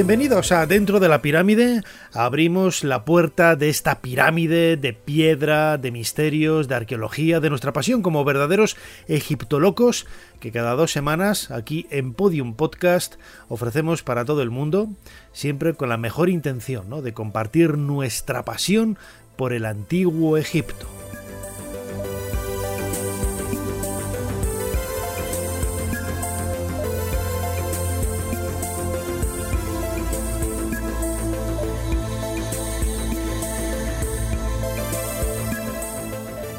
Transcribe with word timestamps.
Bienvenidos 0.00 0.50
a 0.50 0.64
Dentro 0.64 0.98
de 0.98 1.10
la 1.10 1.20
Pirámide. 1.20 1.82
Abrimos 2.14 2.84
la 2.84 3.04
puerta 3.04 3.54
de 3.54 3.68
esta 3.68 4.00
pirámide 4.00 4.78
de 4.78 4.94
piedra, 4.94 5.76
de 5.76 5.90
misterios, 5.90 6.68
de 6.68 6.74
arqueología, 6.74 7.38
de 7.38 7.50
nuestra 7.50 7.74
pasión 7.74 8.00
como 8.00 8.24
verdaderos 8.24 8.78
egiptolocos 9.08 10.06
que 10.40 10.52
cada 10.52 10.72
dos 10.72 10.90
semanas 10.90 11.50
aquí 11.50 11.86
en 11.90 12.14
Podium 12.14 12.54
Podcast 12.54 13.16
ofrecemos 13.48 14.02
para 14.02 14.24
todo 14.24 14.40
el 14.40 14.48
mundo, 14.48 14.88
siempre 15.34 15.74
con 15.74 15.90
la 15.90 15.98
mejor 15.98 16.30
intención 16.30 16.88
¿no? 16.88 17.02
de 17.02 17.12
compartir 17.12 17.76
nuestra 17.76 18.42
pasión 18.42 18.96
por 19.36 19.52
el 19.52 19.66
antiguo 19.66 20.38
Egipto. 20.38 20.88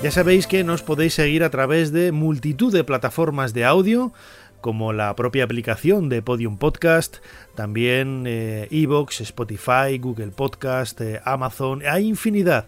Ya 0.01 0.09
sabéis 0.09 0.47
que 0.47 0.63
nos 0.63 0.81
podéis 0.81 1.13
seguir 1.13 1.43
a 1.43 1.51
través 1.51 1.91
de 1.91 2.11
multitud 2.11 2.73
de 2.73 2.83
plataformas 2.83 3.53
de 3.53 3.65
audio, 3.65 4.11
como 4.59 4.93
la 4.93 5.15
propia 5.15 5.43
aplicación 5.43 6.09
de 6.09 6.23
Podium 6.23 6.57
Podcast, 6.57 7.17
también 7.53 8.23
Evox, 8.25 9.21
Spotify, 9.21 9.99
Google 9.99 10.31
Podcast, 10.31 10.99
eh, 11.01 11.21
Amazon, 11.23 11.83
hay 11.87 12.07
infinidad 12.07 12.67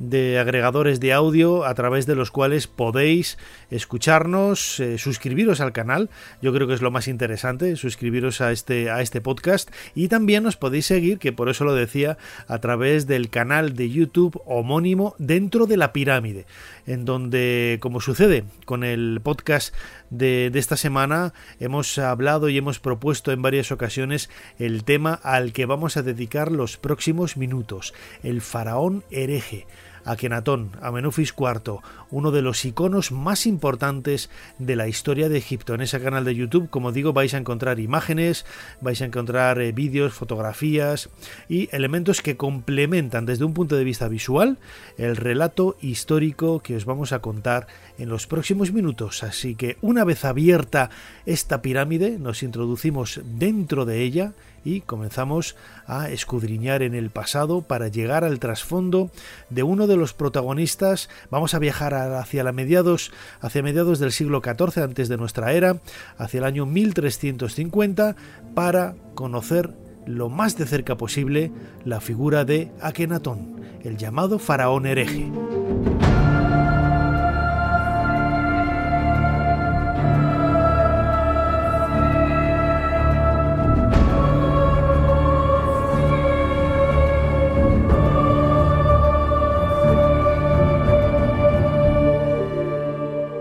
de 0.00 0.38
agregadores 0.38 0.98
de 0.98 1.12
audio 1.12 1.64
a 1.66 1.74
través 1.74 2.06
de 2.06 2.14
los 2.14 2.30
cuales 2.30 2.66
podéis 2.66 3.36
escucharnos, 3.70 4.80
eh, 4.80 4.96
suscribiros 4.96 5.60
al 5.60 5.72
canal, 5.72 6.08
yo 6.40 6.54
creo 6.54 6.66
que 6.66 6.72
es 6.72 6.80
lo 6.80 6.90
más 6.90 7.06
interesante, 7.06 7.76
suscribiros 7.76 8.40
a 8.40 8.50
este, 8.50 8.90
a 8.90 9.02
este 9.02 9.20
podcast 9.20 9.70
y 9.94 10.08
también 10.08 10.46
os 10.46 10.56
podéis 10.56 10.86
seguir, 10.86 11.18
que 11.18 11.32
por 11.32 11.50
eso 11.50 11.64
lo 11.64 11.74
decía, 11.74 12.16
a 12.48 12.58
través 12.60 13.06
del 13.06 13.28
canal 13.28 13.76
de 13.76 13.90
YouTube 13.90 14.40
homónimo 14.46 15.14
dentro 15.18 15.66
de 15.66 15.76
la 15.76 15.92
pirámide, 15.92 16.46
en 16.86 17.04
donde, 17.04 17.78
como 17.82 18.00
sucede 18.00 18.44
con 18.64 18.84
el 18.84 19.20
podcast 19.22 19.74
de, 20.08 20.48
de 20.50 20.58
esta 20.58 20.78
semana, 20.78 21.34
hemos 21.60 21.98
hablado 21.98 22.48
y 22.48 22.56
hemos 22.56 22.80
propuesto 22.80 23.32
en 23.32 23.42
varias 23.42 23.70
ocasiones 23.70 24.30
el 24.58 24.84
tema 24.84 25.12
al 25.12 25.52
que 25.52 25.66
vamos 25.66 25.98
a 25.98 26.02
dedicar 26.02 26.50
los 26.50 26.78
próximos 26.78 27.36
minutos, 27.36 27.92
el 28.22 28.40
faraón 28.40 29.04
hereje. 29.10 29.66
Akenatón, 30.04 30.70
Amenofis 30.80 31.34
IV, 31.36 31.80
uno 32.10 32.30
de 32.30 32.42
los 32.42 32.64
iconos 32.64 33.12
más 33.12 33.46
importantes 33.46 34.30
de 34.58 34.76
la 34.76 34.88
historia 34.88 35.28
de 35.28 35.38
Egipto. 35.38 35.74
En 35.74 35.80
ese 35.80 36.00
canal 36.00 36.24
de 36.24 36.34
YouTube, 36.34 36.70
como 36.70 36.92
digo, 36.92 37.12
vais 37.12 37.34
a 37.34 37.38
encontrar 37.38 37.80
imágenes, 37.80 38.44
vais 38.80 39.00
a 39.02 39.04
encontrar 39.04 39.60
eh, 39.60 39.72
vídeos, 39.72 40.12
fotografías 40.12 41.10
y 41.48 41.68
elementos 41.74 42.22
que 42.22 42.36
complementan 42.36 43.26
desde 43.26 43.44
un 43.44 43.54
punto 43.54 43.76
de 43.76 43.84
vista 43.84 44.08
visual 44.08 44.58
el 44.98 45.16
relato 45.16 45.76
histórico 45.80 46.60
que 46.60 46.76
os 46.76 46.84
vamos 46.84 47.12
a 47.12 47.20
contar 47.20 47.66
en 47.98 48.08
los 48.08 48.26
próximos 48.26 48.72
minutos. 48.72 49.22
Así 49.22 49.54
que 49.54 49.76
una 49.80 50.04
vez 50.04 50.24
abierta 50.24 50.90
esta 51.26 51.62
pirámide, 51.62 52.18
nos 52.18 52.42
introducimos 52.42 53.20
dentro 53.24 53.84
de 53.84 54.02
ella 54.02 54.32
y 54.64 54.80
comenzamos 54.82 55.56
a 55.86 56.10
escudriñar 56.10 56.82
en 56.82 56.94
el 56.94 57.10
pasado 57.10 57.62
para 57.62 57.88
llegar 57.88 58.24
al 58.24 58.38
trasfondo 58.38 59.10
de 59.48 59.62
uno 59.62 59.86
de 59.86 59.89
los 59.96 60.14
protagonistas. 60.14 61.08
Vamos 61.30 61.54
a 61.54 61.58
viajar 61.58 61.94
hacia 61.94 62.44
mediados 62.52 63.12
hacia 63.40 63.62
mediados 63.62 63.98
del 63.98 64.12
siglo 64.12 64.42
XIV 64.42 64.82
antes 64.82 65.08
de 65.08 65.16
nuestra 65.16 65.52
era, 65.52 65.80
hacia 66.18 66.38
el 66.38 66.44
año 66.44 66.66
1350 66.66 68.16
para 68.54 68.94
conocer 69.14 69.74
lo 70.06 70.28
más 70.28 70.56
de 70.56 70.66
cerca 70.66 70.96
posible 70.96 71.52
la 71.84 72.00
figura 72.00 72.44
de 72.44 72.72
Akenatón, 72.80 73.60
el 73.82 73.96
llamado 73.96 74.38
faraón 74.38 74.86
hereje. 74.86 75.30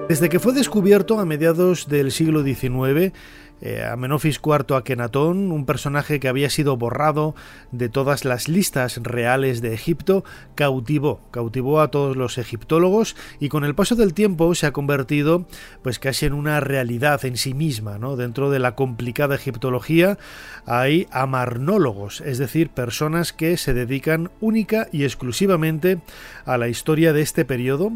Desde 0.10 0.28
que 0.30 0.40
fue 0.40 0.54
descubierto 0.54 1.20
a 1.20 1.26
mediados 1.26 1.88
del 1.88 2.12
siglo 2.12 2.44
XIX, 2.44 3.14
eh, 3.62 3.84
Amenofis 3.84 4.40
IV 4.44 4.76
Akenatón, 4.76 5.52
un 5.52 5.66
personaje 5.66 6.20
que 6.20 6.30
había 6.30 6.50
sido 6.50 6.78
borrado 6.78 7.36
de 7.72 7.90
todas 7.90 8.24
las 8.24 8.48
listas 8.48 8.98
reales 9.04 9.62
de 9.62 9.74
Egipto, 9.74 10.24
cautivó, 10.56 11.20
cautivó 11.32 11.82
a 11.82 11.92
todos 11.92 12.16
los 12.16 12.38
egiptólogos 12.38 13.16
y 13.40 13.50
con 13.50 13.66
el 13.66 13.76
paso 13.76 13.96
del 13.96 14.14
tiempo 14.14 14.56
se 14.56 14.66
ha 14.66 14.72
convertido 14.72 15.46
pues 15.84 16.00
casi 16.00 16.26
en 16.26 16.34
una 16.34 16.62
realidad 16.62 17.26
en 17.26 17.36
sí 17.36 17.54
misma, 17.54 17.98
¿no? 17.98 18.16
Dentro 18.16 18.50
de 18.50 18.60
la 18.60 18.76
complicada 18.76 19.36
egiptología 19.36 20.18
hay 20.66 21.08
amarnólogos, 21.12 22.22
es 22.22 22.38
decir, 22.38 22.70
personas 22.70 23.34
que 23.34 23.58
se 23.58 23.74
dedican 23.74 24.32
única 24.40 24.88
y 24.92 25.04
exclusivamente 25.04 26.00
a 26.46 26.58
la 26.58 26.70
historia 26.70 27.12
de 27.12 27.22
este 27.22 27.44
periodo, 27.44 27.92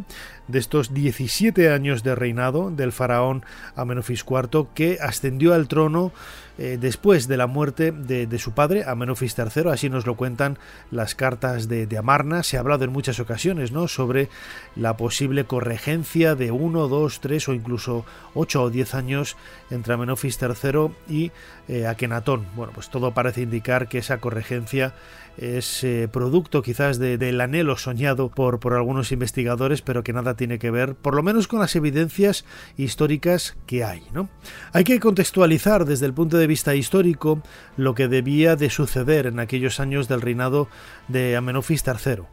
de 0.48 0.60
estos 0.60 0.94
17 0.94 1.72
años 1.72 2.04
de 2.04 2.16
reinado 2.16 2.72
del 2.72 2.92
faraón 2.92 3.46
Amenofis 3.76 4.26
IV 4.30 4.68
que 4.74 4.98
ascendió 5.02 5.54
al 5.54 5.68
trono 5.68 6.12
eh, 6.60 6.78
después 6.80 7.28
de 7.28 7.36
la 7.36 7.48
muerte 7.48 7.92
de, 7.92 8.38
su 8.38 8.52
padre, 8.52 8.84
Amenofis 8.86 9.36
III, 9.38 9.72
así 9.72 9.90
nos 9.90 10.06
lo 10.06 10.16
cuentan 10.16 10.60
las 10.92 11.16
cartas 11.16 11.68
de, 11.68 11.88
de, 11.88 11.98
Amarna. 11.98 12.44
Se 12.44 12.58
ha 12.58 12.60
hablado 12.60 12.84
en 12.84 12.92
muchas 12.92 13.20
ocasiones 13.20 13.72
¿no? 13.72 13.88
sobre 13.88 14.30
la 14.76 14.96
posible 14.96 15.46
corregencia 15.46 16.36
de 16.36 16.52
uno, 16.52 16.88
dos, 16.88 17.22
tres 17.22 17.50
o 17.50 17.54
incluso 17.54 18.06
ocho 18.36 18.62
o 18.62 18.70
diez 18.70 18.94
años 18.94 19.36
entre 19.72 19.96
Amenofis 19.96 20.40
III 20.40 20.92
y 21.10 21.32
eh, 21.68 21.88
Akenatón. 21.88 22.46
Bueno, 22.56 22.72
pues 22.74 22.90
todo 22.90 23.14
parece 23.16 23.42
indicar 23.42 23.88
que 23.88 23.98
esa 23.98 24.20
corregencia 24.20 24.94
es 25.38 25.84
eh, 25.84 26.08
producto 26.12 26.62
quizás 26.62 27.00
del 27.00 27.18
de, 27.18 27.42
anhelo 27.42 27.78
soñado 27.78 28.30
por, 28.30 28.60
por 28.60 28.74
algunos 28.74 29.12
investigadores, 29.12 29.82
pero 29.82 30.04
que 30.04 30.14
nada 30.14 30.33
tiene 30.36 30.60
que 30.60 30.72
ver, 30.72 30.96
por 30.96 31.16
lo 31.16 31.24
menos 31.24 31.48
con 31.48 31.60
las 31.60 31.76
evidencias 31.76 32.46
históricas 32.78 33.56
que 33.66 33.84
hay. 33.84 34.04
¿no? 34.14 34.30
Hay 34.72 34.84
que 34.84 35.00
contextualizar 35.00 35.86
desde 35.86 36.06
el 36.06 36.14
punto 36.14 36.38
de 36.38 36.48
vista 36.48 36.76
histórico 36.76 37.42
lo 37.78 37.96
que 37.96 38.08
debía 38.08 38.56
de 38.56 38.70
suceder 38.70 39.28
en 39.28 39.40
aquellos 39.40 39.80
años 39.80 40.08
del 40.08 40.22
reinado 40.22 40.68
de 41.08 41.36
Amenofis 41.36 41.84
III. 41.86 42.24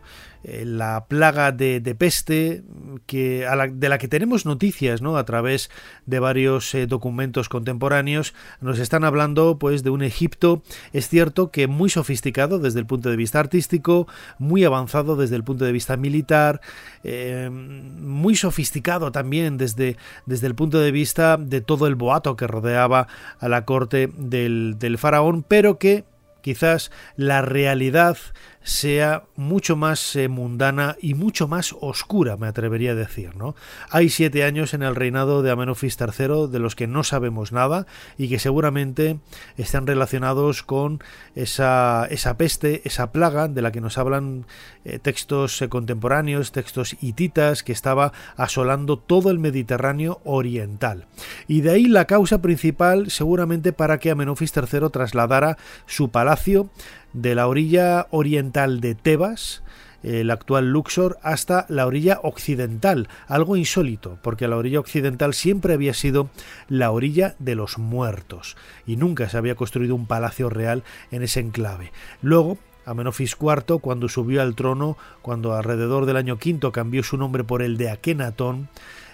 Eh, 0.42 0.64
la 0.64 1.04
plaga 1.04 1.52
de, 1.52 1.80
de 1.80 1.94
peste 1.94 2.62
que, 3.04 3.40
la, 3.44 3.66
de 3.66 3.88
la 3.90 3.98
que 3.98 4.08
tenemos 4.08 4.46
noticias 4.46 5.02
¿no? 5.02 5.18
a 5.18 5.24
través 5.26 5.68
de 6.06 6.18
varios 6.18 6.74
eh, 6.74 6.86
documentos 6.86 7.50
contemporáneos 7.50 8.32
nos 8.62 8.78
están 8.78 9.04
hablando 9.04 9.58
pues 9.58 9.82
de 9.82 9.90
un 9.90 10.00
Egipto 10.02 10.62
es 10.94 11.10
cierto 11.10 11.50
que 11.50 11.66
muy 11.66 11.90
sofisticado 11.90 12.58
desde 12.58 12.80
el 12.80 12.86
punto 12.86 13.10
de 13.10 13.16
vista 13.16 13.38
artístico 13.38 14.08
muy 14.38 14.64
avanzado 14.64 15.14
desde 15.14 15.36
el 15.36 15.44
punto 15.44 15.66
de 15.66 15.72
vista 15.72 15.98
militar 15.98 16.62
eh, 17.04 17.50
muy 17.50 18.34
sofisticado 18.34 19.12
también 19.12 19.58
desde, 19.58 19.98
desde 20.24 20.46
el 20.46 20.54
punto 20.54 20.80
de 20.80 20.90
vista 20.90 21.36
de 21.36 21.60
todo 21.60 21.86
el 21.86 21.96
boato 21.96 22.36
que 22.36 22.46
rodeaba 22.46 23.08
a 23.40 23.48
la 23.50 23.66
corte 23.66 24.10
del, 24.16 24.76
del 24.78 24.96
faraón 24.96 25.44
pero 25.46 25.76
que 25.76 26.04
quizás 26.40 26.90
la 27.16 27.42
realidad 27.42 28.16
sea 28.62 29.24
mucho 29.36 29.74
más 29.74 30.14
eh, 30.16 30.28
mundana 30.28 30.96
y 31.00 31.14
mucho 31.14 31.48
más 31.48 31.74
oscura, 31.80 32.36
me 32.36 32.46
atrevería 32.46 32.92
a 32.92 32.94
decir. 32.94 33.34
¿no? 33.36 33.54
Hay 33.90 34.10
siete 34.10 34.44
años 34.44 34.74
en 34.74 34.82
el 34.82 34.94
reinado 34.94 35.42
de 35.42 35.50
Amenofis 35.50 35.96
III 35.98 36.48
de 36.48 36.58
los 36.58 36.76
que 36.76 36.86
no 36.86 37.02
sabemos 37.02 37.52
nada 37.52 37.86
y 38.18 38.28
que 38.28 38.38
seguramente 38.38 39.18
están 39.56 39.86
relacionados 39.86 40.62
con 40.62 41.02
esa, 41.34 42.06
esa 42.10 42.36
peste, 42.36 42.82
esa 42.84 43.12
plaga 43.12 43.48
de 43.48 43.62
la 43.62 43.72
que 43.72 43.80
nos 43.80 43.96
hablan 43.96 44.46
eh, 44.84 44.98
textos 44.98 45.62
eh, 45.62 45.68
contemporáneos, 45.68 46.52
textos 46.52 46.96
hititas, 47.00 47.62
que 47.62 47.72
estaba 47.72 48.12
asolando 48.36 48.98
todo 48.98 49.30
el 49.30 49.38
Mediterráneo 49.38 50.20
oriental. 50.24 51.06
Y 51.48 51.62
de 51.62 51.70
ahí 51.70 51.84
la 51.86 52.04
causa 52.04 52.42
principal 52.42 53.10
seguramente 53.10 53.72
para 53.72 53.98
que 53.98 54.10
Amenofis 54.10 54.52
III 54.54 54.90
trasladara 54.90 55.56
su 55.86 56.10
palacio 56.10 56.70
de 57.12 57.34
la 57.34 57.46
orilla 57.46 58.06
oriental 58.10 58.80
de 58.80 58.94
Tebas, 58.94 59.62
el 60.02 60.30
actual 60.30 60.70
Luxor, 60.70 61.18
hasta 61.22 61.66
la 61.68 61.86
orilla 61.86 62.20
occidental, 62.22 63.08
algo 63.26 63.56
insólito, 63.56 64.18
porque 64.22 64.48
la 64.48 64.56
orilla 64.56 64.80
occidental 64.80 65.34
siempre 65.34 65.74
había 65.74 65.94
sido 65.94 66.30
la 66.68 66.90
orilla 66.90 67.34
de 67.38 67.54
los 67.54 67.78
muertos, 67.78 68.56
y 68.86 68.96
nunca 68.96 69.28
se 69.28 69.36
había 69.36 69.56
construido 69.56 69.94
un 69.94 70.06
palacio 70.06 70.48
real 70.48 70.84
en 71.10 71.22
ese 71.22 71.40
enclave. 71.40 71.92
Luego, 72.22 72.58
Amenofis 72.86 73.36
IV, 73.38 73.80
cuando 73.80 74.08
subió 74.08 74.40
al 74.40 74.54
trono, 74.54 74.96
cuando 75.22 75.54
alrededor 75.54 76.06
del 76.06 76.16
año 76.16 76.34
V 76.34 76.72
cambió 76.72 77.02
su 77.02 77.16
nombre 77.18 77.44
por 77.44 77.62
el 77.62 77.76
de 77.76 77.90
Akenatón, 77.90 78.68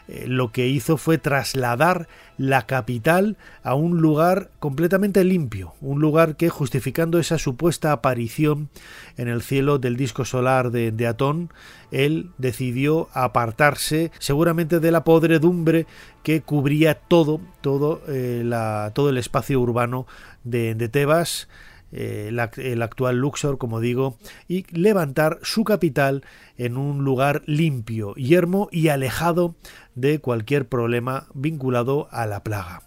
eh, 0.09 0.27
lo 0.29 0.53
que 0.53 0.69
hizo 0.69 0.97
fue 0.97 1.19
trasladar 1.19 2.09
la 2.39 2.67
capital 2.67 3.37
a 3.63 3.75
un 3.75 4.01
lugar 4.01 4.51
completamente 4.59 5.25
limpio, 5.25 5.75
un 5.81 6.01
lugar 6.01 6.37
que, 6.37 6.49
justificando 6.49 7.19
esa 7.19 7.39
supuesta 7.39 7.93
aparición 7.93 8.69
en 9.17 9.29
el 9.29 9.43
cielo 9.43 9.79
del 9.79 9.97
disco 9.97 10.25
solar 10.25 10.71
de, 10.71 11.07
Atón, 11.07 11.51
él 11.91 12.31
decidió 12.39 13.09
apartarse 13.15 14.11
seguramente 14.19 14.81
de 14.81 14.91
la 14.91 15.05
podredumbre 15.05 15.87
que 16.23 16.41
cubría 16.41 16.95
todo, 16.95 17.41
todo, 17.61 18.03
eh, 18.09 18.49
todo 18.95 19.11
el 19.11 19.19
espacio 19.19 19.61
urbano 19.61 20.07
de, 20.45 20.75
de 20.75 20.89
Tebas, 20.89 21.49
eh, 21.93 22.33
el 22.57 22.83
actual 22.83 23.17
Luxor, 23.17 23.59
como 23.59 23.81
digo, 23.81 24.19
y 24.49 24.67
levantar 24.77 25.39
su 25.43 25.63
capital 25.65 26.25
en 26.59 26.77
un 26.77 27.05
lugar 27.05 27.43
limpio, 27.47 28.15
yermo 28.17 28.69
y 28.73 28.89
alejado 28.89 29.55
de 29.97 30.21
cualquier 30.21 30.69
problema 30.69 31.27
vinculado 31.35 32.07
a 32.13 32.27
la 32.27 32.45
plaga. 32.45 32.83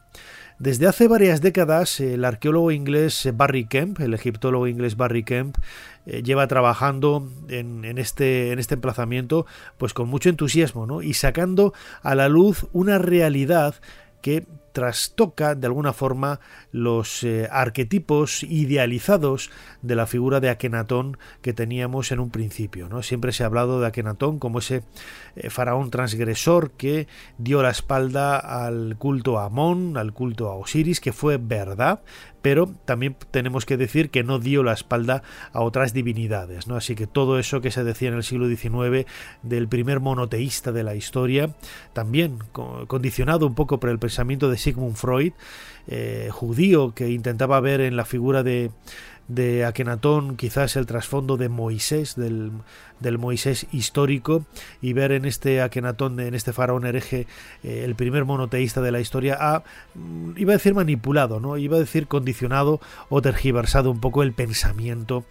Desde 0.60 0.88
hace 0.88 1.08
varias 1.08 1.42
décadas, 1.42 2.02
el 2.02 2.26
arqueólogo 2.26 2.72
inglés 2.72 3.30
Barry 3.34 3.66
Kemp, 3.66 4.02
el 4.02 4.14
egiptólogo 4.14 4.68
inglés 4.68 4.98
Barry 4.98 5.24
Kemp, 5.24 5.58
eh, 6.06 6.22
lleva 6.22 6.48
trabajando 6.48 7.30
en, 7.48 7.86
este, 7.98 8.52
en 8.52 8.60
este 8.60 8.76
emplazamiento 8.76 9.46
pues 9.78 9.94
con 9.94 10.10
mucho 10.10 10.28
entusiasmo 10.30 11.02
y 11.02 11.14
sacando 11.14 11.74
a 12.02 12.14
la 12.14 12.28
luz 12.28 12.68
una 12.74 12.98
realidad 12.98 13.76
que 14.22 14.46
trastoca 14.80 15.56
de 15.56 15.68
alguna 15.68 15.92
forma 15.92 16.40
los 16.72 17.26
eh, 17.26 17.50
arquetipos 17.52 18.44
idealizados 18.44 19.52
de 19.82 19.94
la 19.98 20.08
figura 20.08 20.40
de 20.40 20.50
Akenatón 20.50 21.18
que 21.42 21.52
teníamos 21.52 22.14
en 22.14 22.22
un 22.22 22.30
principio. 22.30 22.88
¿no? 22.88 23.04
Siempre 23.04 23.34
se 23.34 23.44
ha 23.44 23.48
hablado 23.48 23.82
de 23.82 23.88
Akenatón 23.88 24.40
como 24.40 24.60
ese 24.60 24.84
eh, 25.36 25.50
faraón 25.50 25.92
transgresor 25.92 26.72
que 26.72 27.10
dio 27.38 27.62
la 27.62 27.72
espalda 27.72 28.38
al 28.38 28.96
culto 28.98 29.38
a 29.38 29.48
Amón, 29.48 29.98
al 29.98 30.14
culto 30.14 30.48
a 30.48 30.56
Osiris, 30.56 31.02
que 31.02 31.12
fue 31.12 31.36
verdad, 31.36 32.00
pero 32.42 32.68
también 32.86 33.16
tenemos 33.32 33.66
que 33.66 33.78
decir 33.78 34.10
que 34.10 34.24
no 34.24 34.40
dio 34.40 34.64
la 34.64 34.74
espalda 34.74 35.24
a 35.54 35.62
otras 35.62 35.94
divinidades. 35.94 36.68
¿no? 36.68 36.76
Así 36.76 36.96
que 36.96 37.08
todo 37.08 37.40
eso 37.40 37.62
que 37.62 37.72
se 37.72 37.84
decía 37.84 38.10
en 38.10 38.16
el 38.16 38.24
siglo 38.24 38.48
XIX 38.48 39.06
del 39.44 39.68
primer 39.68 40.00
monoteísta 40.00 40.72
de 40.72 40.84
la 40.84 40.96
historia, 40.96 41.56
también 41.94 42.40
condicionado 42.88 43.46
un 43.48 43.56
poco 43.56 43.80
por 43.80 43.90
el 43.90 44.00
pensamiento 44.00 44.50
de 44.50 44.58
Sigmund 44.58 44.96
Freud, 44.96 45.34
eh, 45.88 46.30
judío, 46.32 46.94
que 46.94 47.10
intentaba 47.10 47.60
ver 47.60 47.82
en 47.82 47.96
la 47.96 48.06
figura 48.06 48.44
de, 48.44 48.72
de 49.30 49.64
Akenatón 49.64 50.36
quizás 50.36 50.76
el 50.76 50.88
trasfondo 50.88 51.38
de 51.38 51.48
Moisés, 51.48 52.16
del, 52.16 52.52
del, 53.00 53.18
Moisés 53.18 53.68
histórico, 53.72 54.44
y 54.82 54.94
ver 54.94 55.14
en 55.14 55.24
este 55.24 55.62
Akenatón, 55.62 56.20
en 56.20 56.34
este 56.34 56.52
faraón 56.52 56.86
hereje, 56.86 57.28
eh, 57.64 57.84
el 57.86 57.96
primer 57.96 58.26
monoteísta 58.26 58.82
de 58.82 58.92
la 58.92 59.00
historia, 59.00 59.38
ha, 59.40 59.64
mm, 59.96 60.32
iba 60.36 60.54
a 60.54 60.58
decir 60.58 60.74
manipulado, 60.74 61.40
¿no? 61.40 61.58
iba 61.58 61.78
a 61.78 61.80
decir 61.80 62.08
condicionado 62.08 62.82
o 63.08 63.22
tergiversado 63.22 63.92
un 63.92 64.02
poco 64.02 64.24
el 64.24 64.34
pensamiento 64.34 65.24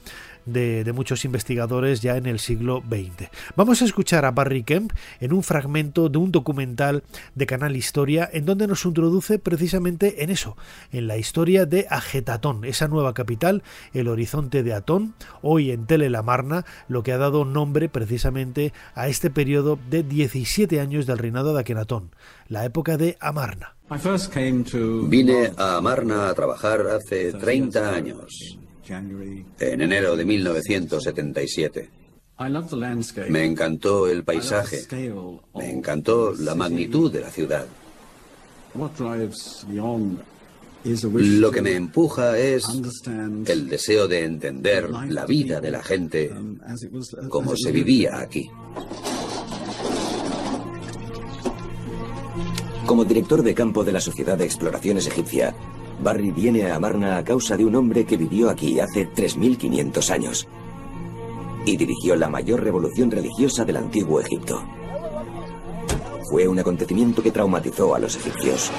de, 0.53 0.93
muchos 0.93 1.25
investigadores 1.25 2.01
ya 2.01 2.17
en 2.17 2.27
el 2.27 2.39
siglo 2.39 2.83
XX. 2.89 3.31
Vamos 3.57 3.83
a 3.83 3.85
escuchar 3.85 4.25
a 4.25 4.31
Barry 4.31 4.63
Kemp 4.63 4.93
en 5.21 5.33
un 5.33 5.43
fragmento 5.43 6.09
de 6.09 6.19
un 6.19 6.33
documental 6.33 7.03
de 7.35 7.47
Canal 7.47 7.77
Historia 7.77 8.29
en 8.33 8.47
donde 8.47 8.67
nos 8.67 8.85
introduce 8.85 9.39
precisamente 9.39 10.25
en 10.25 10.31
eso, 10.31 10.57
en 10.93 11.07
la 11.07 11.17
historia 11.17 11.67
de 11.67 11.87
Agetatón, 11.91 12.65
esa 12.65 12.89
nueva 12.89 13.15
capital, 13.15 13.63
el 13.93 14.09
horizonte 14.09 14.63
de 14.63 14.75
Atón, 14.75 15.15
hoy 15.43 15.71
en 15.71 15.87
Telelamarna, 15.87 16.65
lo 16.89 17.03
que 17.03 17.13
ha 17.13 17.19
dado 17.19 17.45
nombre 17.45 17.89
precisamente 17.89 18.73
a 18.95 19.09
este 19.09 19.31
periodo 19.31 19.79
de 19.91 20.03
17 20.03 20.81
años 20.81 21.07
del 21.07 21.19
reinado 21.19 21.55
de 21.55 21.61
Akenatón, 21.61 22.11
la 22.49 22.65
época 22.65 22.97
de 22.97 23.17
Amarna. 23.21 23.75
Vine 25.09 25.53
a 25.57 25.77
Amarna 25.77 26.29
a 26.29 26.35
trabajar 26.35 26.87
hace 26.89 27.33
30 27.33 27.95
años 27.95 28.59
en 28.91 29.81
enero 29.81 30.17
de 30.17 30.25
1977. 30.25 31.91
Me 33.29 33.45
encantó 33.45 34.07
el 34.07 34.23
paisaje, 34.23 34.87
me 35.55 35.71
encantó 35.71 36.35
la 36.35 36.55
magnitud 36.55 37.13
de 37.13 37.21
la 37.21 37.31
ciudad. 37.31 37.67
Lo 41.15 41.51
que 41.51 41.63
me 41.63 41.75
empuja 41.75 42.39
es 42.39 42.65
el 43.47 43.69
deseo 43.69 44.07
de 44.07 44.25
entender 44.25 44.89
la 44.91 45.27
vida 45.27 45.61
de 45.61 45.71
la 45.71 45.83
gente 45.83 46.33
como 47.29 47.57
se 47.57 47.73
vivía 47.73 48.21
aquí. 48.21 48.49
Como 52.87 53.05
director 53.05 53.43
de 53.43 53.55
campo 53.55 53.85
de 53.85 53.93
la 53.93 54.01
Sociedad 54.01 54.39
de 54.39 54.45
Exploraciones 54.45 55.07
Egipcia, 55.09 55.55
Barry 56.03 56.31
viene 56.31 56.71
a 56.71 56.77
Amarna 56.77 57.17
a 57.17 57.25
causa 57.25 57.57
de 57.57 57.65
un 57.65 57.75
hombre 57.75 58.05
que 58.05 58.17
vivió 58.17 58.51
aquí 58.51 58.79
hace 58.79 59.11
3.500 59.11 60.11
años 60.11 60.49
y 61.65 61.77
dirigió 61.77 62.17
la 62.17 62.29
mayor 62.29 62.63
revolución 62.63 63.11
religiosa 63.11 63.65
del 63.65 63.77
antiguo 63.77 64.21
Egipto. 64.21 64.63
Fue 66.31 66.47
un 66.47 66.59
acontecimiento 66.59 67.23
que 67.23 67.31
traumatizó 67.31 67.95
a 67.95 67.99
los 67.99 68.17
egipcios. 68.17 68.71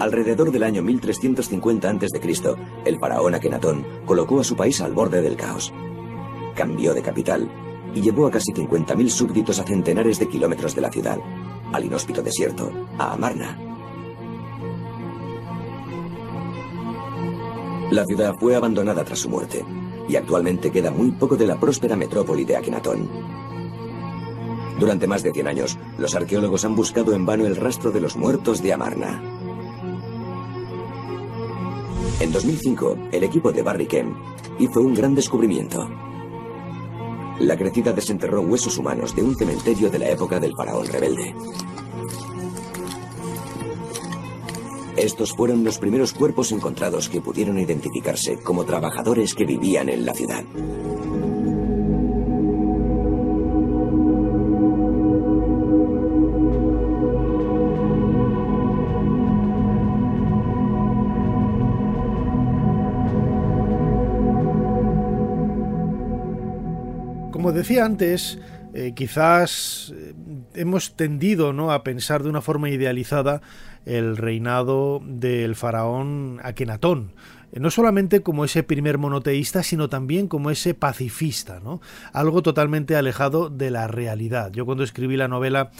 Alrededor 0.00 0.50
del 0.50 0.64
año 0.64 0.82
1350 0.82 1.88
a.C., 1.88 2.56
el 2.84 2.98
faraón 2.98 3.34
Akenatón 3.34 3.86
colocó 4.04 4.40
a 4.40 4.44
su 4.44 4.56
país 4.56 4.80
al 4.80 4.92
borde 4.92 5.22
del 5.22 5.36
caos. 5.36 5.72
Cambió 6.56 6.94
de 6.94 7.02
capital 7.02 7.48
y 7.94 8.00
llevó 8.00 8.26
a 8.26 8.30
casi 8.30 8.52
50.000 8.52 9.08
súbditos 9.08 9.60
a 9.60 9.64
centenares 9.64 10.18
de 10.18 10.28
kilómetros 10.28 10.74
de 10.74 10.80
la 10.80 10.90
ciudad, 10.90 11.18
al 11.72 11.84
inhóspito 11.84 12.22
desierto, 12.22 12.70
a 12.98 13.12
Amarna. 13.12 13.58
La 17.90 18.06
ciudad 18.06 18.34
fue 18.38 18.56
abandonada 18.56 19.04
tras 19.04 19.18
su 19.18 19.28
muerte 19.28 19.64
y 20.08 20.16
actualmente 20.16 20.70
queda 20.70 20.90
muy 20.90 21.10
poco 21.10 21.36
de 21.36 21.46
la 21.46 21.60
próspera 21.60 21.96
metrópoli 21.96 22.44
de 22.44 22.56
Akenatón. 22.56 23.08
Durante 24.78 25.06
más 25.06 25.22
de 25.22 25.32
100 25.32 25.46
años, 25.46 25.78
los 25.98 26.14
arqueólogos 26.14 26.64
han 26.64 26.74
buscado 26.74 27.12
en 27.14 27.26
vano 27.26 27.46
el 27.46 27.56
rastro 27.56 27.90
de 27.90 28.00
los 28.00 28.16
muertos 28.16 28.62
de 28.62 28.72
Amarna. 28.72 29.22
En 32.20 32.32
2005, 32.32 32.96
el 33.12 33.24
equipo 33.24 33.52
de 33.52 33.62
Barry 33.62 33.86
Kemp 33.86 34.16
hizo 34.58 34.80
un 34.80 34.94
gran 34.94 35.14
descubrimiento. 35.14 35.88
La 37.40 37.56
crecida 37.56 37.92
desenterró 37.92 38.40
huesos 38.42 38.78
humanos 38.78 39.14
de 39.16 39.22
un 39.22 39.36
cementerio 39.36 39.90
de 39.90 39.98
la 39.98 40.08
época 40.08 40.38
del 40.38 40.54
faraón 40.56 40.86
rebelde. 40.86 41.34
Estos 44.96 45.32
fueron 45.32 45.64
los 45.64 45.78
primeros 45.78 46.12
cuerpos 46.12 46.52
encontrados 46.52 47.08
que 47.08 47.20
pudieron 47.20 47.58
identificarse 47.58 48.38
como 48.38 48.64
trabajadores 48.64 49.34
que 49.34 49.46
vivían 49.46 49.88
en 49.88 50.04
la 50.04 50.14
ciudad. 50.14 50.44
Como 67.52 67.60
decía 67.60 67.84
antes, 67.84 68.38
eh, 68.72 68.94
quizás 68.96 69.92
eh, 69.94 70.14
hemos 70.54 70.96
tendido 70.96 71.52
¿no? 71.52 71.70
a 71.70 71.84
pensar 71.84 72.22
de 72.22 72.30
una 72.30 72.40
forma 72.40 72.70
idealizada 72.70 73.42
el 73.84 74.16
reinado 74.16 75.02
del 75.04 75.54
faraón 75.54 76.40
Akenatón 76.42 77.12
no 77.60 77.70
solamente 77.70 78.22
como 78.22 78.46
ese 78.46 78.62
primer 78.62 78.96
monoteísta, 78.96 79.62
sino 79.62 79.90
también 79.90 80.26
como 80.26 80.50
ese 80.50 80.72
pacifista, 80.72 81.60
¿no? 81.60 81.82
Algo 82.14 82.42
totalmente 82.42 82.96
alejado 82.96 83.50
de 83.50 83.70
la 83.70 83.88
realidad. 83.88 84.50
Yo 84.52 84.64
cuando 84.64 84.84
escribí 84.84 85.18
la 85.18 85.28
novela 85.28 85.70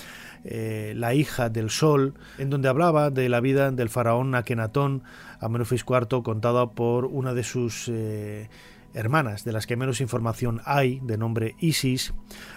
eh, 0.44 0.92
La 0.96 1.14
hija 1.14 1.48
del 1.48 1.70
sol, 1.70 2.12
en 2.36 2.50
donde 2.50 2.68
hablaba 2.68 3.08
de 3.08 3.30
la 3.30 3.40
vida 3.40 3.70
del 3.70 3.88
faraón 3.88 4.34
Akenatón, 4.34 5.02
Amenofis 5.40 5.84
IV, 5.88 6.22
contada 6.22 6.72
por 6.72 7.06
una 7.06 7.32
de 7.32 7.42
sus 7.42 7.88
eh, 7.88 8.50
hermanas, 8.94 9.44
de 9.44 9.52
las 9.52 9.66
que 9.66 9.76
menos 9.76 10.00
información 10.00 10.60
hay, 10.64 11.00
de 11.00 11.16
nombre 11.16 11.54
Isis, 11.58 12.14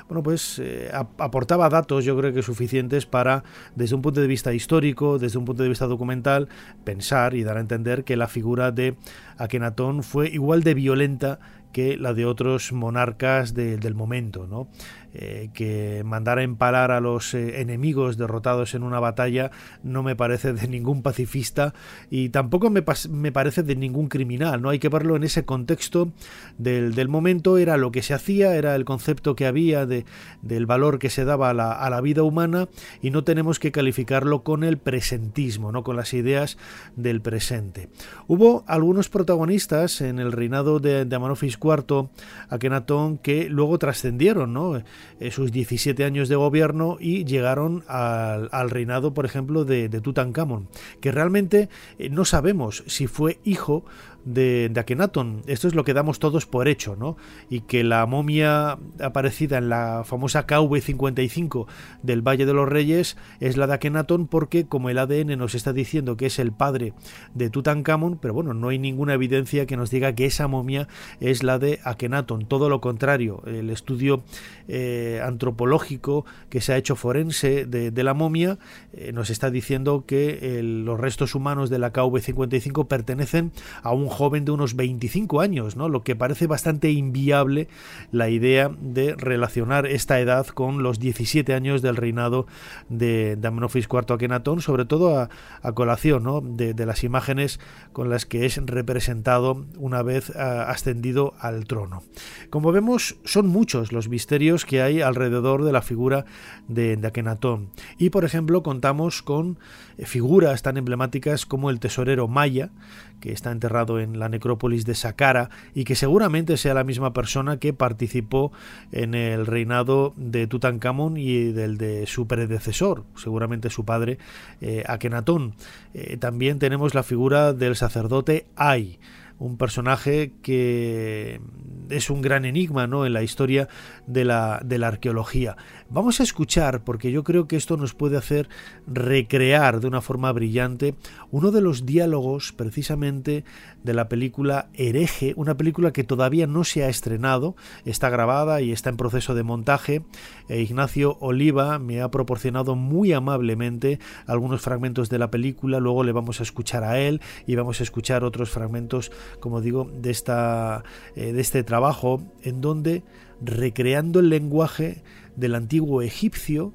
bueno, 0.08 0.24
pues 0.24 0.60
eh, 0.60 0.92
aportaba 1.18 1.70
datos, 1.70 2.06
yo 2.06 2.18
creo 2.18 2.34
que 2.34 2.44
suficientes 2.44 3.06
para, 3.06 3.44
desde 3.76 3.96
un 3.96 4.02
punto 4.02 4.22
de 4.22 4.28
vista 4.28 4.54
histórico, 4.54 5.20
desde 5.20 5.38
un 5.38 5.46
punto 5.46 5.64
de 5.64 5.70
vista 5.70 5.88
documental, 5.88 6.50
pensar 6.84 7.34
y 7.36 7.44
dar 7.44 7.58
a 7.58 7.62
entender 7.62 8.04
que 8.04 8.18
la 8.18 8.28
figura 8.28 8.72
de 8.72 8.96
Akenatón 9.38 10.04
fue 10.04 10.30
igual 10.30 10.64
de 10.64 10.74
violenta 10.74 11.40
que 11.76 11.98
la 11.98 12.14
de 12.14 12.26
otros 12.26 12.72
monarcas 12.72 13.54
del 13.54 13.96
momento, 13.96 14.48
¿no? 14.48 14.70
Eh, 15.18 15.50
que 15.54 16.04
mandar 16.04 16.40
a 16.40 16.44
empalar 16.44 16.92
a 16.92 17.00
los 17.00 17.34
eh, 17.34 17.62
enemigos 17.62 18.18
derrotados 18.18 18.76
en 18.76 18.84
una 18.84 19.00
batalla 19.00 19.50
no 19.82 20.04
me 20.04 20.14
parece 20.14 20.52
de 20.52 20.68
ningún 20.68 21.04
pacifista 21.04 21.74
y 22.10 22.30
tampoco 22.30 22.70
me, 22.70 22.84
me, 23.10 23.32
parece 23.32 23.64
de 23.64 23.78
ningún 23.78 24.10
criminal, 24.10 24.62
¿no? 24.62 24.72
Hay 24.72 24.80
que 24.80 24.90
verlo 24.90 25.16
en 25.16 25.24
ese 25.24 25.46
contexto 25.46 26.12
del, 26.58 26.96
del, 26.96 27.08
momento, 27.08 27.58
era 27.58 27.78
lo 27.78 27.94
que 27.94 28.02
se 28.02 28.14
hacía, 28.14 28.56
era 28.56 28.76
el 28.76 28.84
concepto 28.84 29.38
que 29.38 29.46
había 29.46 29.86
de, 29.86 30.04
del 30.42 30.66
valor 30.66 31.00
que 31.00 31.10
se 31.10 31.24
daba 31.24 31.52
a 31.52 31.54
la, 31.54 31.72
a 31.72 31.90
la, 31.90 32.02
vida 32.02 32.24
humana 32.24 32.68
y 33.02 33.12
no 33.12 33.24
tenemos 33.24 33.58
que 33.58 33.72
calificarlo 33.72 34.44
con 34.44 34.66
el 34.66 34.78
presentismo, 34.78 35.72
¿no? 35.72 35.86
Con 35.86 35.96
las 35.96 36.14
ideas 36.14 36.58
del 36.98 37.22
presente. 37.22 37.88
Hubo 38.28 38.66
algunos 38.68 39.08
protagonistas 39.08 40.02
en 40.02 40.20
el 40.20 40.34
reinado 40.34 40.82
de, 40.82 41.06
de 41.06 41.16
Amanofis 41.16 41.58
IV, 41.64 42.10
Akenatón, 42.50 43.18
que 43.18 43.48
luego 43.50 43.80
trascendieron, 43.80 44.52
¿no? 44.52 44.84
Eh, 45.20 45.32
sus 45.32 45.52
17 45.54 46.04
años 46.04 46.28
de 46.28 46.36
gobierno 46.36 46.98
y 47.00 47.24
llegaron 47.24 47.86
al, 47.88 48.70
reinado, 48.70 49.14
por 49.14 49.26
ejemplo, 49.26 49.64
de, 49.64 49.88
de 49.88 50.02
Tutankamón, 50.02 50.68
que 51.00 51.12
realmente 51.12 51.70
eh, 52.00 52.10
no 52.10 52.26
sabemos 52.26 52.84
si 52.88 53.08
fue 53.08 53.40
hijo 53.46 53.86
de, 54.26 54.70
de, 54.70 54.80
Akenatón. 54.80 55.44
Esto 55.46 55.68
es 55.68 55.76
lo 55.76 55.84
que 55.84 55.94
damos 55.94 56.20
todos 56.20 56.46
por 56.46 56.68
hecho, 56.68 56.96
¿no? 56.96 57.16
Y 57.50 57.62
que 57.62 57.84
la 57.84 58.06
momia 58.08 58.78
aparecida 59.00 59.60
en 59.60 59.70
la 59.70 60.04
famosa 60.04 60.48
KV55 60.48 61.68
del 62.02 62.22
Valle 62.22 62.46
de 62.46 62.54
los 62.54 62.68
Reyes 62.68 63.18
es 63.40 63.56
la 63.56 63.68
de 63.68 63.76
Akenatón 63.76 64.28
porque 64.28 64.66
como 64.66 64.90
el 64.90 64.98
ADN 64.98 65.38
nos 65.38 65.56
está 65.56 65.74
diciendo 65.74 66.18
que 66.18 66.26
es 66.26 66.40
el 66.40 66.52
padre 66.52 66.94
de 67.36 67.50
Tutankamón, 67.50 68.18
pero 68.18 68.34
bueno, 68.34 68.54
no 68.54 68.70
hay 68.70 68.80
ninguna 68.80 69.14
evidencia 69.14 69.66
que 69.66 69.78
nos 69.78 69.92
diga 69.92 70.14
que 70.14 70.26
esa 70.26 70.48
momia 70.48 70.88
es 71.20 71.44
la 71.44 71.60
de 71.60 71.80
Akenatón. 71.84 72.48
Todo 72.48 72.68
lo 72.68 72.82
contrario, 72.82 73.44
el 73.46 73.70
estudio 73.70 74.24
eh, 74.68 74.95
antropológico 75.24 76.26
que 76.50 76.62
se 76.62 76.74
ha 76.74 76.78
hecho 76.78 76.96
forense 76.96 77.66
de, 77.66 78.04
la 78.04 78.14
momia 78.14 78.60
eh, 78.94 79.12
nos 79.14 79.30
está 79.30 79.50
diciendo 79.50 80.04
que 80.06 80.62
los 80.64 81.00
restos 81.00 81.34
humanos 81.34 81.70
de 81.70 81.80
la 81.80 81.92
KV55 81.92 82.88
pertenecen 82.88 83.52
a 83.82 83.92
un 83.92 84.08
joven 84.08 84.46
de 84.46 84.52
unos 84.52 84.76
25 84.76 85.42
años, 85.42 85.76
¿no? 85.76 85.90
lo 85.90 86.04
que 86.04 86.16
parece 86.16 86.48
bastante 86.48 86.92
inviable 86.92 87.68
la 88.12 88.30
idea 88.30 88.72
de 88.80 89.16
relacionar 89.16 89.88
esta 89.88 90.20
edad 90.20 90.48
con 90.48 90.84
los 90.84 91.00
17 91.00 91.54
años 91.54 91.82
del 91.82 91.96
reinado 91.96 92.46
de, 92.90 93.36
de 93.36 93.48
Amenofis 93.48 93.88
IV 93.92 94.14
Akenatón, 94.14 94.62
sobre 94.62 94.86
todo 94.86 95.20
a, 95.20 95.30
colación 95.74 96.24
¿no? 96.24 96.42
de, 96.42 96.74
las 96.86 97.04
imágenes 97.04 97.60
con 97.92 98.10
las 98.10 98.26
que 98.26 98.46
es 98.46 98.58
representado 98.66 99.66
una 99.78 100.04
vez 100.04 100.30
ascendido 100.36 101.34
al 101.40 101.66
trono. 101.66 102.04
Como 102.50 102.72
vemos, 102.72 103.18
son 103.26 103.48
muchos 103.48 103.92
los 103.92 104.10
misterios 104.10 104.66
que 104.66 104.75
hay 104.82 105.02
alrededor 105.02 105.64
de 105.64 105.72
la 105.72 105.82
figura 105.82 106.26
de, 106.68 106.98
de 106.98 107.08
Akenatón. 107.08 107.70
Y, 107.98 108.10
por 108.10 108.26
ejemplo, 108.26 108.64
contamos 108.64 109.22
con 109.22 109.60
figuras 109.98 110.62
tan 110.62 110.78
emblemáticas 110.78 111.46
como 111.46 111.70
el 111.70 111.80
tesorero 111.80 112.28
Maya, 112.28 112.72
que 113.20 113.32
está 113.32 113.52
enterrado 113.52 114.00
en 114.00 114.20
la 114.20 114.30
necrópolis 114.30 114.86
de 114.86 114.96
Saqqara 114.96 115.50
y 115.74 115.84
que 115.84 115.96
seguramente 115.96 116.58
sea 116.58 116.74
la 116.74 116.84
misma 116.84 117.14
persona 117.14 117.58
que 117.58 117.74
participó 117.74 118.52
en 118.92 119.16
el 119.16 119.46
reinado 119.46 120.14
de 120.16 120.48
Tutankamón 120.48 121.18
y 121.18 121.52
del 121.52 121.78
de 121.78 122.06
su 122.08 122.28
predecesor, 122.28 123.06
seguramente 123.16 123.70
su 123.70 123.86
padre 123.86 124.20
eh, 124.62 124.84
Akenatón. 124.88 125.56
Eh, 125.94 126.18
también 126.18 126.60
tenemos 126.60 126.94
la 126.94 127.04
figura 127.04 127.54
del 127.54 127.76
sacerdote 127.76 128.46
Ay, 128.56 129.00
un 129.40 129.58
personaje 129.58 130.34
que 130.42 131.42
es 131.90 132.10
un 132.10 132.22
gran 132.22 132.46
enigma 132.46 132.88
¿no? 132.88 133.06
en 133.06 133.14
la 133.14 133.24
historia 133.24 133.68
de 134.08 134.26
la, 134.26 134.62
de 134.64 134.78
la 134.78 134.88
arqueología. 134.88 135.58
Vamos 135.90 136.20
a 136.20 136.24
escuchar, 136.24 136.84
porque 136.84 137.12
yo 137.12 137.24
creo 137.24 137.48
que 137.48 137.56
esto 137.56 137.78
nos 137.78 137.94
puede 137.94 138.18
hacer 138.18 138.50
recrear 138.88 139.80
de 139.80 139.88
una 139.88 140.02
forma 140.02 140.32
brillante 140.32 140.96
uno 141.32 141.52
de 141.52 141.62
los 141.62 141.86
diálogos 141.86 142.54
precisamente 142.54 143.44
de 143.86 143.94
la 143.94 144.10
película 144.10 144.68
Hereje, 144.74 145.34
una 145.38 145.56
película 145.56 145.94
que 145.94 146.04
todavía 146.04 146.48
no 146.48 146.64
se 146.64 146.84
ha 146.84 146.90
estrenado, 146.90 147.56
está 147.86 148.10
grabada 148.10 148.62
y 148.62 148.72
está 148.72 148.90
en 148.90 148.98
proceso 148.98 149.36
de 149.36 149.44
montaje. 149.44 150.02
E 150.50 150.62
Ignacio 150.62 151.18
Oliva 151.22 151.78
me 151.80 152.02
ha 152.02 152.10
proporcionado 152.10 152.76
muy 152.76 153.14
amablemente 153.14 154.00
algunos 154.26 154.62
fragmentos 154.62 155.10
de 155.10 155.20
la 155.20 155.30
película, 155.30 155.80
luego 155.80 156.04
le 156.04 156.12
vamos 156.12 156.40
a 156.40 156.44
escuchar 156.44 156.84
a 156.84 157.00
él 157.00 157.22
y 157.46 157.56
vamos 157.56 157.80
a 157.80 157.84
escuchar 157.84 158.24
otros 158.24 158.50
fragmentos, 158.50 159.12
como 159.40 159.62
digo, 159.62 159.90
de, 160.02 160.10
esta, 160.10 160.84
eh, 161.16 161.32
de 161.32 161.42
este 161.42 161.64
trabajo 161.64 162.24
en 162.42 162.62
donde 162.62 163.04
recreando 163.42 164.20
el 164.20 164.30
lenguaje 164.30 165.04
del 165.36 165.54
antiguo 165.54 166.02
egipcio, 166.02 166.74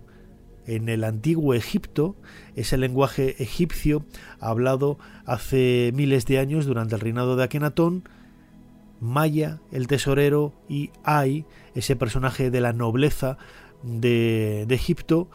en 0.70 0.88
el 0.88 1.02
antiguo 1.02 1.54
Egipto, 1.54 2.14
ese 2.54 2.78
lenguaje 2.78 3.42
egipcio 3.42 4.04
hablado 4.38 4.98
hace 5.26 5.90
miles 5.94 6.26
de 6.26 6.38
años 6.38 6.64
durante 6.64 6.94
el 6.94 7.00
reinado 7.00 7.34
de 7.34 7.42
Akenatón, 7.42 8.04
Maya, 9.00 9.60
el 9.72 9.88
tesorero, 9.88 10.52
y 10.68 10.90
Ai, 11.02 11.44
ese 11.74 11.96
personaje 11.96 12.52
de 12.52 12.60
la 12.60 12.72
nobleza 12.72 13.36
de, 13.82 14.64
de 14.68 14.74
Egipto, 14.74 15.28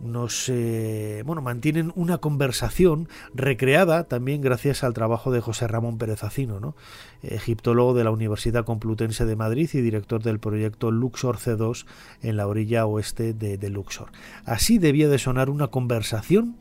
nos 0.00 0.48
eh, 0.48 1.22
bueno, 1.24 1.42
mantienen 1.42 1.92
una 1.94 2.18
conversación 2.18 3.08
recreada 3.34 4.04
también 4.04 4.40
gracias 4.40 4.84
al 4.84 4.94
trabajo 4.94 5.30
de 5.30 5.40
José 5.40 5.66
Ramón 5.66 5.98
Pérez 5.98 6.22
Acino, 6.22 6.60
¿no? 6.60 6.76
egiptólogo 7.22 7.94
de 7.94 8.04
la 8.04 8.10
Universidad 8.10 8.64
Complutense 8.64 9.24
de 9.24 9.36
Madrid 9.36 9.68
y 9.72 9.80
director 9.80 10.22
del 10.22 10.38
proyecto 10.38 10.90
Luxor 10.90 11.38
C2 11.38 11.86
en 12.22 12.36
la 12.36 12.46
orilla 12.46 12.86
oeste 12.86 13.32
de, 13.32 13.58
de 13.58 13.70
Luxor. 13.70 14.10
Así 14.44 14.78
debía 14.78 15.08
de 15.08 15.18
sonar 15.18 15.50
una 15.50 15.68
conversación 15.68 16.56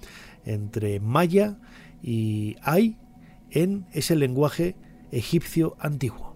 entre 0.46 1.00
Maya 1.00 1.58
y 2.02 2.56
Ay 2.62 2.98
en 3.52 3.88
ese 3.94 4.16
lenguaje 4.16 4.76
egipcio 5.12 5.76
antiguo. 5.80 6.36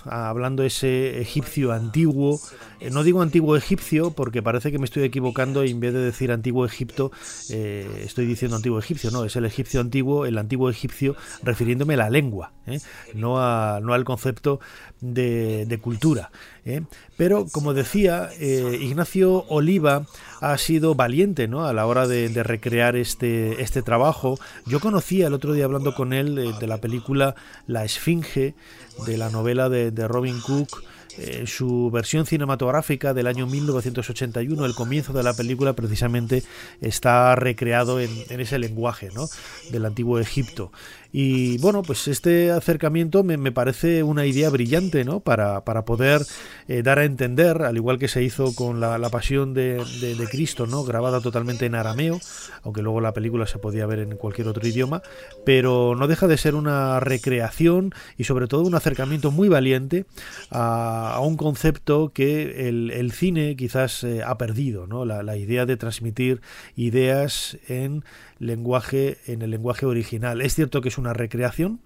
hablando 0.05 0.63
ese 0.63 1.21
egipcio 1.21 1.71
antiguo. 1.71 2.39
Eh, 2.79 2.89
no 2.89 3.03
digo 3.03 3.21
antiguo 3.21 3.55
egipcio 3.55 4.11
porque 4.11 4.41
parece 4.41 4.71
que 4.71 4.79
me 4.79 4.85
estoy 4.85 5.03
equivocando 5.03 5.63
en 5.63 5.79
vez 5.79 5.93
de 5.93 5.99
decir 5.99 6.31
antiguo 6.31 6.65
Egipto, 6.65 7.11
eh, 7.49 8.03
estoy 8.05 8.25
diciendo 8.25 8.57
antiguo 8.57 8.79
egipcio. 8.79 9.11
No, 9.11 9.23
es 9.23 9.35
el 9.35 9.45
egipcio 9.45 9.79
antiguo, 9.81 10.25
el 10.25 10.37
antiguo 10.37 10.69
egipcio, 10.69 11.15
refiriéndome 11.43 11.93
a 11.95 11.97
la 11.97 12.09
lengua, 12.09 12.51
¿eh? 12.65 12.79
no, 13.13 13.79
no 13.81 13.93
al 13.93 14.03
concepto 14.03 14.59
de, 14.99 15.79
cultura. 15.81 16.31
Pero, 17.17 17.47
como 17.51 17.73
decía, 17.73 18.29
Ignacio 18.39 19.45
Oliva 19.49 20.05
ha 20.41 20.57
sido 20.57 20.93
valiente 20.93 21.47
¿no? 21.47 21.65
a 21.65 21.73
la 21.73 21.87
hora 21.87 22.07
de, 22.07 22.29
recrear 22.43 22.95
este, 22.95 23.61
este 23.61 23.81
trabajo. 23.81 24.39
Yo 24.65 24.79
conocía 24.79 25.27
el 25.27 25.33
otro 25.33 25.53
día 25.53 25.65
hablando 25.65 25.95
con 25.95 26.13
él 26.13 26.53
de 26.59 26.67
la 26.67 26.77
película 26.77 27.35
La 27.67 27.83
Esfinge, 27.83 28.53
de 29.05 29.17
la 29.17 29.29
novela 29.29 29.69
de, 29.69 29.90
Robin 30.07 30.39
Cook, 30.41 30.83
En 31.17 31.45
su 31.45 31.91
versión 31.91 32.25
cinematográfica 32.25 33.13
del 33.13 33.27
año 33.27 33.45
1981, 33.45 34.65
el 34.65 34.73
comienzo 34.73 35.11
de 35.11 35.23
la 35.23 35.33
película 35.33 35.73
precisamente 35.73 36.41
está 36.79 37.35
recreado 37.35 37.99
en, 37.99 38.09
ese 38.29 38.57
lenguaje 38.59 39.09
¿no? 39.13 39.27
del 39.71 39.85
antiguo 39.85 40.19
Egipto. 40.19 40.71
Y 41.11 41.57
bueno, 41.57 41.81
pues 41.81 42.07
este 42.07 42.51
acercamiento 42.51 43.23
me, 43.23 43.51
parece 43.51 44.03
una 44.03 44.25
idea 44.25 44.49
brillante, 44.49 45.03
¿no? 45.03 45.19
Para, 45.19 45.65
para 45.65 45.83
poder 45.83 46.21
eh, 46.67 46.83
dar 46.83 46.99
a 46.99 47.03
entender, 47.03 47.63
al 47.63 47.75
igual 47.75 47.99
que 47.99 48.07
se 48.07 48.23
hizo 48.23 48.55
con 48.55 48.79
la, 48.79 48.97
pasión 49.09 49.53
de, 49.53 49.83
de, 49.99 50.27
Cristo, 50.29 50.67
¿no? 50.67 50.83
Grabada 50.83 51.19
totalmente 51.19 51.65
en 51.65 51.75
arameo, 51.75 52.19
aunque 52.63 52.81
luego 52.81 53.01
la 53.01 53.13
película 53.13 53.45
se 53.45 53.57
podía 53.57 53.85
ver 53.85 53.99
en 53.99 54.15
cualquier 54.15 54.47
otro 54.47 54.65
idioma, 54.65 55.01
pero 55.45 55.95
no 55.95 56.07
deja 56.07 56.27
de 56.27 56.37
ser 56.37 56.55
una 56.55 56.99
recreación 57.01 57.93
y 58.17 58.23
sobre 58.23 58.47
todo 58.47 58.61
un 58.61 58.75
acercamiento 58.75 59.31
muy 59.31 59.49
valiente 59.49 60.05
a, 60.49 61.19
un 61.21 61.35
concepto 61.35 62.11
que 62.13 62.69
el, 62.69 63.11
cine 63.11 63.57
quizás 63.57 64.05
eh, 64.05 64.21
ha 64.25 64.37
perdido, 64.37 64.87
¿no? 64.87 65.03
La, 65.03 65.23
la 65.23 65.35
idea 65.35 65.65
de 65.65 65.75
transmitir 65.75 66.41
ideas 66.75 67.57
en 67.67 68.05
lenguaje 68.41 69.19
en 69.27 69.41
el 69.41 69.51
lenguaje 69.51 69.85
original. 69.85 70.41
Es 70.41 70.55
cierto 70.55 70.81
que 70.81 70.89
es 70.89 70.97
una 70.97 71.13
recreación, 71.13 71.79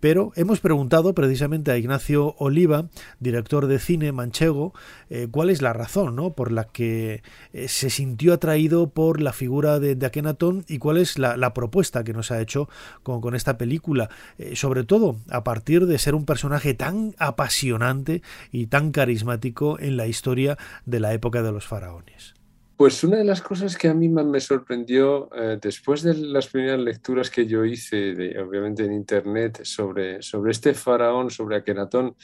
pero 0.00 0.32
hemos 0.34 0.60
preguntado 0.60 1.14
precisamente 1.14 1.70
a 1.70 1.76
Ignacio 1.76 2.34
Oliva, 2.38 2.88
director 3.20 3.66
de 3.66 3.78
cine 3.78 4.10
manchego, 4.10 4.72
eh, 5.10 5.28
cuál 5.30 5.50
es 5.50 5.60
la 5.60 5.74
razón 5.74 6.16
¿no? 6.16 6.32
por 6.32 6.50
la 6.50 6.64
que 6.64 7.22
eh, 7.52 7.68
se 7.68 7.90
sintió 7.90 8.32
atraído 8.32 8.88
por 8.88 9.20
la 9.20 9.34
figura 9.34 9.78
de, 9.78 9.94
de 9.94 10.06
Akenatón 10.06 10.64
y 10.68 10.78
cuál 10.78 10.96
es 10.96 11.18
la, 11.18 11.50
propuesta 11.52 12.04
que 12.04 12.12
nos 12.12 12.30
ha 12.30 12.40
hecho 12.40 12.68
con, 13.02 13.34
esta 13.34 13.58
película, 13.58 14.08
eh, 14.38 14.56
sobre 14.56 14.84
todo 14.84 15.16
a 15.28 15.44
partir 15.44 15.86
de 15.86 15.98
ser 15.98 16.14
un 16.14 16.24
personaje 16.24 16.74
tan 16.74 17.14
apasionante 17.18 18.22
y 18.52 18.66
tan 18.66 18.92
carismático 18.92 19.78
en 19.78 19.96
la 19.96 20.06
historia 20.06 20.56
de 20.86 21.00
la 21.00 21.12
época 21.12 21.42
de 21.42 21.52
los 21.52 21.66
faraones. 21.66 22.39
Pues 22.80 23.04
una 23.04 23.18
de 23.18 23.24
las 23.24 23.42
cosas 23.42 23.76
que 23.76 23.88
a 23.88 23.92
mí 23.94 24.08
más 24.08 24.24
me 24.24 24.40
sorprendió 24.40 25.28
eh, 25.36 25.58
después 25.60 26.02
de 26.02 26.14
las 26.14 26.46
primeras 26.46 26.80
lecturas 26.80 27.28
que 27.28 27.44
yo 27.44 27.62
hice, 27.62 28.40
obviamente 28.40 28.86
en 28.86 28.94
internet, 28.94 29.60
sobre, 29.64 30.22
sobre 30.22 30.52
este 30.52 30.72
faraón, 30.72 31.28
sobre 31.28 31.56
Akenatón 31.56 32.16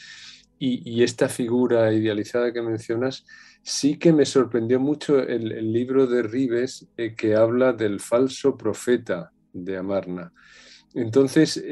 y, 0.59 1.03
esta 1.03 1.29
figura 1.29 1.93
idealizada 1.93 2.55
que 2.55 2.63
mencionas, 2.63 3.27
sí 3.63 3.99
que 3.99 4.15
me 4.15 4.25
sorprendió 4.25 4.81
mucho 4.81 5.19
el, 5.19 5.71
libro 5.75 6.07
de 6.07 6.23
Rives 6.23 6.89
eh, 6.97 7.15
que 7.15 7.37
habla 7.37 7.75
del 7.75 8.01
falso 8.01 8.57
profeta 8.57 9.33
de 9.53 9.77
Amarna. 9.77 10.33
Entonces, 10.95 11.63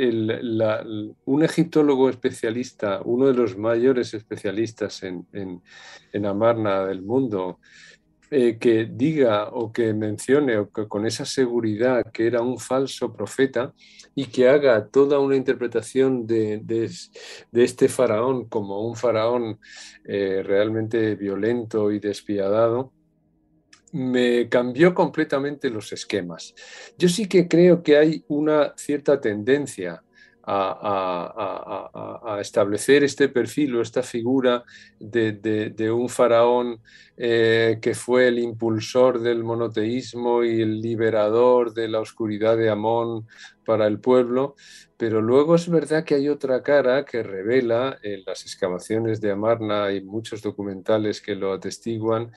un 1.25 1.43
egiptólogo 1.43 2.11
especialista, 2.11 3.01
uno 3.03 3.29
de 3.29 3.33
los 3.33 3.57
mayores 3.57 4.13
especialistas 4.13 5.03
en, 5.03 5.27
en 5.33 6.27
Amarna 6.27 6.85
del 6.85 7.01
mundo, 7.01 7.61
eh, 8.37 8.59
que 8.59 8.87
diga 8.87 9.49
o 9.53 9.71
que 9.71 9.95
mencione 9.95 10.59
o 10.59 10.69
que 10.69 10.89
con 10.89 11.07
esa 11.07 11.25
seguridad 11.25 12.11
que 12.13 12.27
era 12.27 12.43
un 12.43 12.59
falso 12.59 13.13
profeta 13.13 13.73
y 14.17 14.27
que 14.27 14.49
haga 14.49 14.89
toda 14.89 15.21
una 15.21 15.37
interpretación 15.37 16.27
de, 16.27 16.61
este 17.53 17.89
faraón 17.89 18.47
como 18.49 18.89
un 18.89 18.97
faraón 18.97 19.61
eh, 20.05 20.43
realmente 20.45 21.15
violento 21.15 21.93
y 21.93 22.01
despiadado, 22.01 22.93
me 23.93 24.49
cambió 24.49 24.95
completamente 24.95 25.71
los 25.71 25.93
esquemas. 25.93 26.57
Yo 26.99 27.09
sí 27.09 27.29
que 27.29 27.47
creo 27.47 27.85
que 27.85 27.97
hay 27.97 28.25
una 28.27 28.75
cierta 28.77 29.21
tendencia 29.21 30.03
a, 30.47 32.39
establecer 32.41 33.05
este 33.05 33.29
perfil 33.29 33.77
o 33.77 33.83
esta 33.83 34.03
figura 34.03 34.65
de, 34.99 35.91
un 35.91 36.09
faraón 36.09 36.81
eh, 37.17 37.79
que 37.81 37.95
fue 37.95 38.29
el 38.29 38.39
impulsor 38.39 39.21
del 39.21 39.45
monoteísmo 39.45 40.43
y 40.45 40.61
el 40.61 40.81
liberador 40.81 41.73
de 41.73 41.89
la 41.89 42.01
oscuridad 42.01 42.57
de 42.57 42.71
Amón 42.71 43.27
para 43.65 43.87
el 43.87 44.01
pueblo, 44.01 44.57
pero 44.97 45.23
luego 45.23 45.55
es 45.55 45.69
verdad 45.69 46.05
que 46.05 46.17
hay 46.17 46.29
otra 46.29 46.63
cara 46.63 47.05
que 47.05 47.23
revela 47.23 47.99
en 48.03 48.23
las 48.27 48.43
excavaciones 48.43 49.21
de 49.21 49.31
Amarna 49.31 49.93
y 49.93 50.03
muchos 50.03 50.43
documentales 50.43 51.21
que 51.21 51.35
lo 51.35 51.53
atestiguan, 51.53 52.33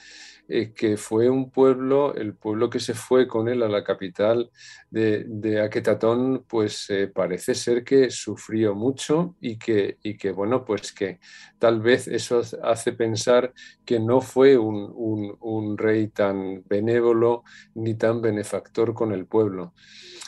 que 0.47 0.97
fue 0.97 1.29
un 1.29 1.51
pueblo, 1.51 2.15
el 2.15 2.33
pueblo 2.33 2.69
que 2.69 2.79
se 2.79 2.93
fue 2.93 3.27
con 3.27 3.49
él 3.49 3.63
a 3.63 3.67
la 3.67 3.83
capital 3.83 4.49
de, 4.89 5.25
de 5.27 5.61
Aquetatón, 5.61 6.45
pues 6.47 6.89
eh, 6.89 7.07
parece 7.07 7.53
ser 7.53 7.83
que 7.83 8.09
sufrió 8.09 8.73
mucho 8.73 9.35
y 9.41 9.57
que, 9.57 9.97
y 10.03 10.15
que, 10.15 10.31
bueno, 10.31 10.63
pues 10.63 10.93
que 10.93 11.19
tal 11.59 11.81
vez 11.81 12.07
eso 12.07 12.41
hace 12.63 12.93
pensar 12.93 13.53
que 13.83 13.99
no 13.99 14.21
fue 14.21 14.57
un, 14.57 15.35
un 15.39 15.77
rey 15.77 16.07
tan 16.07 16.63
benévolo 16.67 17.43
ni 17.75 17.95
tan 17.95 18.21
benefactor 18.21 18.93
con 18.93 19.11
el 19.11 19.25
pueblo. 19.25 19.73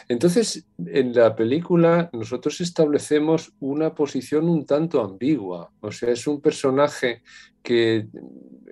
Entonces, 0.09 0.65
en 0.85 1.13
la 1.13 1.35
película 1.35 2.09
nosotros 2.13 2.59
establecemos 2.61 3.53
una 3.59 3.93
posición 3.93 4.49
un 4.49 4.65
tanto 4.65 5.01
ambigua, 5.01 5.71
o 5.81 5.91
sea, 5.91 6.09
es 6.11 6.25
un 6.25 6.41
personaje 6.41 7.21
que 7.61 8.07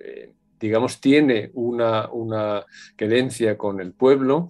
eh, 0.01 0.33
digamos, 0.59 0.99
tiene 0.99 1.51
una, 1.53 2.09
una 2.09 2.65
querencia 2.95 3.57
con 3.57 3.79
el 3.79 3.93
pueblo, 3.93 4.49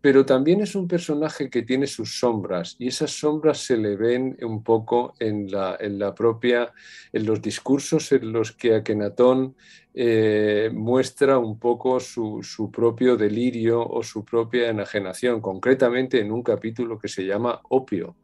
pero 0.00 0.24
también 0.24 0.60
es 0.60 0.74
un 0.74 0.86
personaje 0.86 1.50
que 1.50 1.62
tiene 1.62 1.86
sus 1.86 2.18
sombras 2.18 2.76
y 2.78 2.88
esas 2.88 3.10
sombras 3.10 3.58
se 3.58 3.76
le 3.76 3.96
ven 3.96 4.36
un 4.42 4.62
poco 4.62 5.14
en 5.18 5.50
la, 5.50 5.76
en 5.80 5.98
la 5.98 6.14
propia, 6.14 6.72
en 7.12 7.26
los 7.26 7.42
discursos 7.42 8.12
en 8.12 8.32
los 8.32 8.52
que 8.52 8.76
Akenatón 8.76 9.56
eh, 9.94 10.70
muestra 10.72 11.38
un 11.38 11.58
poco 11.58 11.98
su, 11.98 12.40
su, 12.42 12.70
propio 12.70 13.16
delirio 13.16 13.84
o 13.84 14.02
su 14.04 14.24
propia 14.24 14.68
enajenación, 14.68 15.40
concretamente 15.40 16.20
en 16.20 16.30
un 16.30 16.42
capítulo 16.42 16.98
que 16.98 17.08
se 17.08 17.24
llama 17.24 17.60
Opio 17.68 18.16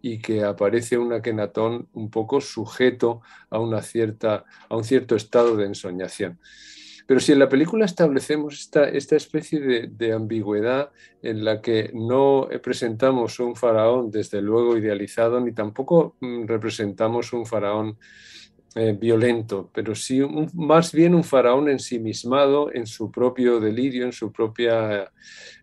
y 0.00 0.18
que 0.18 0.44
aparece 0.44 0.96
un 0.96 1.12
Akenatón 1.12 1.88
un 1.92 2.10
poco 2.10 2.40
sujeto 2.40 3.20
a, 3.50 3.58
una 3.58 3.82
cierta, 3.82 4.44
a 4.68 4.76
un 4.76 4.84
cierto 4.84 5.16
estado 5.16 5.56
de 5.56 5.66
ensoñación. 5.66 6.38
Pero 7.08 7.20
si 7.20 7.32
en 7.32 7.38
la 7.38 7.48
película 7.48 7.86
establecemos 7.86 8.60
esta, 8.60 8.84
esta 8.86 9.16
especie 9.16 9.88
de, 9.88 10.12
ambigüedad 10.12 10.90
en 11.22 11.42
la 11.42 11.62
que 11.62 11.90
no 11.94 12.46
presentamos 12.62 13.40
un 13.40 13.56
faraón 13.56 14.10
desde 14.10 14.42
luego 14.42 14.76
idealizado, 14.76 15.40
ni 15.40 15.52
tampoco 15.52 16.16
mm, 16.20 16.44
representamos 16.44 17.32
un 17.32 17.46
faraón 17.46 17.96
eh, 18.74 18.92
violento, 18.92 19.70
pero 19.72 19.94
sí 19.94 20.20
más 20.52 20.92
bien 20.92 21.14
un 21.14 21.24
faraón 21.24 21.70
ensimismado 21.70 22.70
en 22.74 22.86
su 22.86 23.10
propio 23.10 23.58
delirio, 23.58 24.04
en 24.04 24.12
su 24.12 24.30
propia 24.30 25.10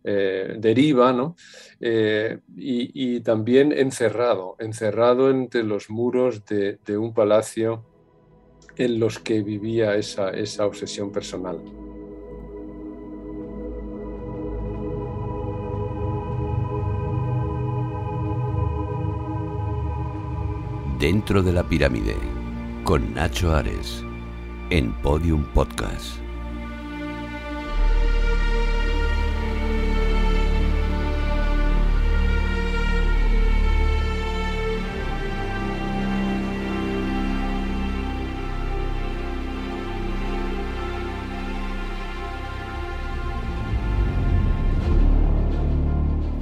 eh, 0.03 0.55
deriva, 0.57 1.13
¿no? 1.13 1.35
Eh, 1.79 2.39
y, 2.57 3.19
también 3.19 3.71
encerrado, 3.71 4.55
encerrado 4.57 5.29
entre 5.29 5.61
los 5.61 5.91
muros 5.91 6.43
de, 6.47 6.79
de 6.83 6.97
un 6.97 7.13
palacio 7.13 7.83
en 8.77 8.99
los 8.99 9.19
que 9.19 9.41
vivía 9.41 9.95
esa, 9.95 10.29
esa 10.31 10.65
obsesión 10.65 11.11
personal. 11.11 11.59
Dentro 20.99 21.43
de 21.43 21.53
la 21.53 21.67
pirámide, 21.67 22.15
con 22.83 23.13
Nacho 23.13 23.53
Ares, 23.53 24.03
en 24.69 24.91
Podium 25.01 25.43
Podcast. 25.53 26.24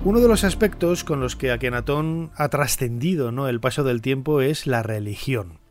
Uno 0.05 0.19
de 0.19 0.27
los 0.27 0.43
aspectos 0.43 1.05
con 1.05 1.21
los 1.21 1.37
que 1.37 1.49
Akenatón 1.49 2.31
ha 2.35 2.49
trascendido 2.49 3.31
¿no? 3.31 3.47
el 3.47 3.61
paso 3.61 3.85
del 3.85 4.01
tiempo 4.01 4.41
es 4.41 4.67
la 4.67 4.83
religión. 4.83 5.62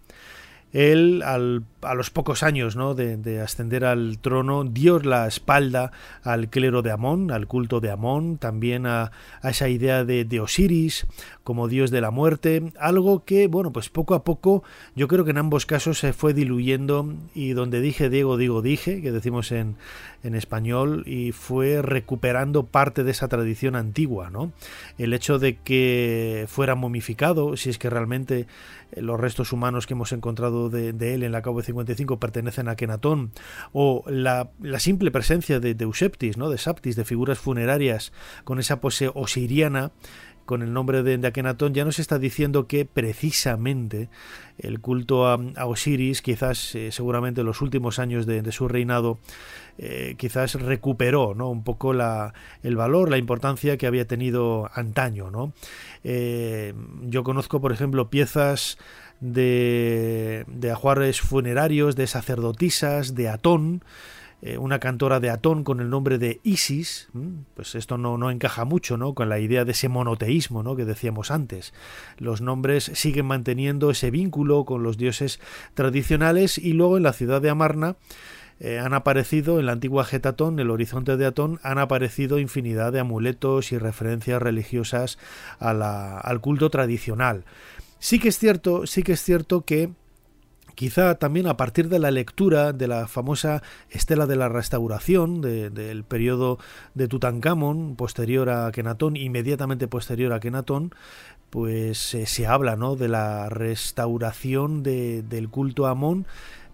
Él, 0.72 1.22
a 1.22 1.94
los 1.94 2.10
pocos 2.10 2.42
años 2.42 2.76
¿no? 2.76 2.94
de, 2.94 3.40
ascender 3.40 3.84
al 3.84 4.18
trono, 4.18 4.64
dio 4.64 4.98
la 5.00 5.26
espalda 5.26 5.92
al 6.22 6.48
clero 6.48 6.80
de 6.82 6.90
Amón, 6.90 7.30
al 7.30 7.46
culto 7.46 7.80
de 7.80 7.90
Amón, 7.90 8.38
también 8.38 8.86
a, 8.86 9.12
esa 9.42 9.68
idea 9.68 10.04
de, 10.04 10.24
de, 10.24 10.40
Osiris 10.40 11.06
como 11.44 11.68
dios 11.68 11.90
de 11.90 12.00
la 12.00 12.10
muerte, 12.10 12.72
algo 12.78 13.24
que, 13.24 13.48
bueno, 13.48 13.72
pues 13.72 13.90
poco 13.90 14.14
a 14.14 14.24
poco 14.24 14.62
yo 14.94 15.08
creo 15.08 15.24
que 15.24 15.32
en 15.32 15.38
ambos 15.38 15.66
casos 15.66 15.98
se 15.98 16.12
fue 16.12 16.34
diluyendo 16.34 17.14
y 17.34 17.52
donde 17.52 17.80
dije 17.80 18.08
Diego, 18.08 18.36
digo 18.36 18.62
dije, 18.62 19.02
que 19.02 19.12
decimos 19.12 19.52
en, 19.52 19.76
en 20.22 20.34
español, 20.34 21.02
y 21.06 21.32
fue 21.32 21.82
recuperando 21.82 22.66
parte 22.66 23.04
de 23.04 23.10
esa 23.10 23.28
tradición 23.28 23.76
antigua, 23.76 24.30
¿no? 24.30 24.52
El 24.98 25.12
hecho 25.12 25.38
de 25.38 25.56
que 25.56 26.46
fuera 26.48 26.74
momificado, 26.74 27.56
si 27.56 27.70
es 27.70 27.78
que 27.78 27.90
realmente 27.90 28.46
los 28.96 29.18
restos 29.18 29.52
humanos 29.52 29.86
que 29.86 29.94
hemos 29.94 30.12
encontrado 30.12 30.42
lado 30.42 30.68
de, 30.68 31.14
él 31.14 31.22
en 31.22 31.32
la 31.32 31.40
KV 31.40 31.62
55 31.62 32.18
pertenecen 32.18 32.68
a 32.68 32.76
Kenatón, 32.76 33.32
o 33.72 34.04
la, 34.06 34.50
simple 34.78 35.10
presencia 35.10 35.60
de, 35.60 35.74
de 35.74 35.84
Euseptis, 35.84 36.36
¿no? 36.36 36.50
de 36.50 36.58
Saptis, 36.58 36.96
de 36.96 37.04
figuras 37.04 37.38
funerarias 37.38 38.12
con 38.44 38.58
esa 38.58 38.80
pose 38.80 39.10
osiriana, 39.14 39.92
con 40.44 40.62
el 40.62 40.72
nombre 40.72 41.02
de, 41.02 41.26
Akenatón, 41.26 41.74
ya 41.74 41.84
nos 41.84 41.98
está 41.98 42.18
diciendo 42.18 42.66
que 42.66 42.84
precisamente 42.84 44.08
el 44.58 44.80
culto 44.80 45.26
a, 45.26 45.38
Osiris, 45.64 46.22
quizás 46.22 46.74
eh, 46.74 46.92
seguramente 46.92 47.40
en 47.40 47.46
los 47.46 47.60
últimos 47.60 47.98
años 47.98 48.26
de, 48.26 48.52
su 48.52 48.68
reinado, 48.68 49.18
eh, 49.78 50.14
quizás 50.18 50.54
recuperó 50.54 51.34
¿no? 51.34 51.50
un 51.50 51.64
poco 51.64 51.92
la, 51.92 52.34
el 52.62 52.76
valor, 52.76 53.10
la 53.10 53.18
importancia 53.18 53.76
que 53.76 53.86
había 53.86 54.06
tenido 54.06 54.70
antaño. 54.74 55.30
¿no? 55.30 55.52
Eh, 56.04 56.74
yo 57.02 57.22
conozco, 57.22 57.60
por 57.60 57.72
ejemplo, 57.72 58.10
piezas 58.10 58.78
de, 59.20 60.44
de 60.48 60.70
ajuares 60.70 61.20
funerarios, 61.20 61.96
de 61.96 62.06
sacerdotisas, 62.06 63.14
de 63.14 63.28
Atón, 63.28 63.82
eh, 64.44 64.58
una 64.58 64.80
cantora 64.80 65.20
de 65.20 65.30
Atón 65.30 65.62
con 65.62 65.78
el 65.78 65.88
nombre 65.88 66.18
de 66.18 66.40
Isis, 66.42 67.08
pues 67.54 67.76
esto 67.76 67.96
no, 67.96 68.18
no, 68.18 68.28
encaja 68.28 68.64
mucho 68.64 68.96
¿no? 68.96 69.14
con 69.14 69.28
la 69.28 69.38
idea 69.38 69.64
de 69.64 69.70
ese 69.70 69.88
monoteísmo 69.88 70.64
¿no? 70.64 70.74
que 70.74 70.84
decíamos 70.84 71.30
antes. 71.30 71.72
Los 72.18 72.40
nombres 72.40 72.90
siguen 72.94 73.26
manteniendo 73.26 73.88
ese 73.88 74.10
vínculo 74.10 74.64
con 74.64 74.82
los 74.82 74.98
dioses 74.98 75.38
tradicionales 75.74 76.58
y 76.58 76.72
luego 76.72 76.96
en 76.96 77.04
la 77.04 77.12
ciudad 77.12 77.40
de 77.40 77.50
Amarna 77.50 77.94
eh, 78.58 78.80
han 78.80 78.94
aparecido 78.94 79.60
en 79.60 79.66
la 79.66 79.72
antigua 79.72 80.04
Getatón, 80.04 80.58
el 80.58 80.70
horizonte 80.70 81.16
de 81.16 81.26
Atón, 81.26 81.60
han 81.62 81.78
aparecido 81.78 82.40
infinidad 82.40 82.92
de 82.92 82.98
amuletos 82.98 83.70
y 83.70 83.78
referencias 83.78 84.42
religiosas 84.42 85.18
al 85.60 86.40
culto 86.40 86.68
tradicional. 86.68 87.44
Sí 88.00 88.18
que 88.18 88.30
es 88.30 88.38
cierto, 88.38 88.88
sí 88.88 89.04
que 89.04 89.12
es 89.12 89.22
cierto 89.22 89.62
que 89.62 89.90
Quizá 90.74 91.16
también 91.16 91.46
a 91.46 91.56
partir 91.56 91.88
de 91.88 91.98
la 91.98 92.10
lectura 92.10 92.72
de 92.72 92.88
la 92.88 93.06
famosa 93.06 93.62
estela 93.90 94.26
de 94.26 94.36
la 94.36 94.48
restauración 94.48 95.40
del 95.40 96.04
periodo 96.04 96.58
de 96.94 97.08
Tutankamón, 97.08 97.96
posterior 97.96 98.48
a 98.50 98.70
Kenatón, 98.72 99.16
inmediatamente 99.16 99.88
posterior 99.88 100.32
a 100.32 100.40
Kenatón, 100.40 100.94
pues 101.50 102.14
eh, 102.14 102.24
se 102.26 102.46
habla 102.46 102.76
¿no? 102.76 102.96
de 102.96 103.08
la 103.08 103.50
restauración 103.50 104.82
del 104.82 105.48
culto 105.50 105.86
a 105.86 105.90
Amón, 105.90 106.26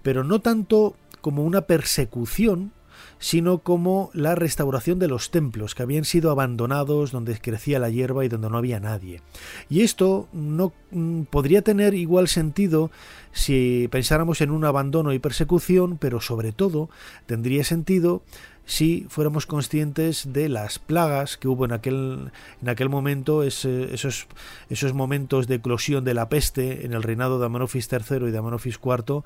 pero 0.03 0.23
no 0.23 0.41
tanto 0.41 0.95
como 1.21 1.43
una 1.43 1.63
persecución, 1.63 2.73
sino 3.19 3.59
como 3.59 4.11
la 4.13 4.35
restauración 4.35 4.99
de 4.99 5.09
los 5.09 5.31
templos 5.31 5.75
que 5.75 5.83
habían 5.83 6.05
sido 6.05 6.31
abandonados 6.31 7.13
donde 7.13 7.39
crecía 7.39 7.79
la 7.79 7.91
hierba 7.91 8.25
y 8.25 8.29
donde 8.29 8.51
no 8.51 8.59
había 8.59 8.81
nadie. 8.81 9.23
Y 9.69 9.83
esto 9.83 10.29
no 10.33 10.73
mm, 10.91 11.23
podría 11.23 11.63
tener 11.63 11.95
igual 11.95 12.29
sentido 12.29 12.91
si 13.33 13.89
pensáramos 13.91 14.41
en 14.41 14.51
un 14.51 14.65
abandono 14.65 15.13
y 15.13 15.19
persecución, 15.19 15.99
pero 15.99 16.21
sobre 16.21 16.53
todo 16.53 16.89
tendría 17.27 17.65
sentido 17.65 18.23
si 18.69 19.07
fuéramos 19.09 19.47
conscientes 19.47 20.31
de 20.31 20.51
las 20.51 20.79
plagas 20.79 21.39
que 21.39 21.49
hubo 21.49 21.65
en 21.65 21.73
aquel, 21.73 22.31
en 22.61 22.69
aquel 22.69 22.91
momento, 22.91 23.43
esos, 23.43 24.27
esos 24.69 24.95
momentos 24.95 25.49
de 25.49 25.55
eclosión 25.55 26.05
de 26.05 26.13
la 26.13 26.29
peste 26.29 26.85
en 26.85 26.93
el 26.93 27.03
reinado 27.03 27.39
de 27.39 27.47
Amenofis 27.47 27.89
III 27.91 28.29
y 28.29 28.31
de 28.31 28.37
Amenofis 28.37 28.79
IV, 28.85 29.23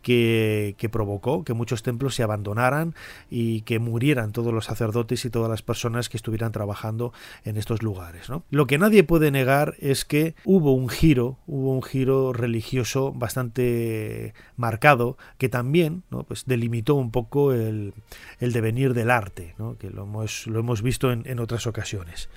que, 0.00 0.76
que, 0.78 0.88
provocó 0.88 1.44
que 1.44 1.52
muchos 1.52 1.82
templos 1.82 2.14
se 2.14 2.22
abandonaran 2.22 2.94
y 3.28 3.62
que 3.62 3.80
murieran 3.80 4.32
todos 4.32 4.54
los 4.54 4.64
sacerdotes 4.64 5.24
y 5.26 5.30
todas 5.30 5.50
las 5.50 5.60
personas 5.60 6.08
que 6.08 6.16
estuvieran 6.16 6.52
trabajando 6.52 7.12
en 7.44 7.58
estos 7.58 7.82
lugares. 7.82 8.28
Lo 8.50 8.66
que 8.66 8.78
nadie 8.78 9.04
puede 9.04 9.30
negar 9.30 9.74
es 9.78 10.06
que 10.06 10.34
hubo 10.44 10.72
un 10.72 10.88
giro, 10.88 11.38
hubo 11.46 11.74
un 11.74 11.82
giro 11.82 12.32
religioso 12.32 13.12
bastante 13.12 14.32
marcado 14.56 15.18
que 15.36 15.50
también 15.50 16.04
¿no? 16.10 16.22
pues 16.22 16.46
delimitó 16.46 16.94
un 16.94 17.10
poco 17.10 17.52
el, 17.52 17.92
el 18.38 18.52
devenir 18.52 18.85
del 18.94 19.10
arte, 19.10 19.54
que 19.78 19.90
lo 19.90 20.04
hemos, 20.04 20.82
visto 20.82 21.12
en, 21.12 21.22
en 21.26 21.40
otras 21.40 21.66
ocasiones. 21.66 22.30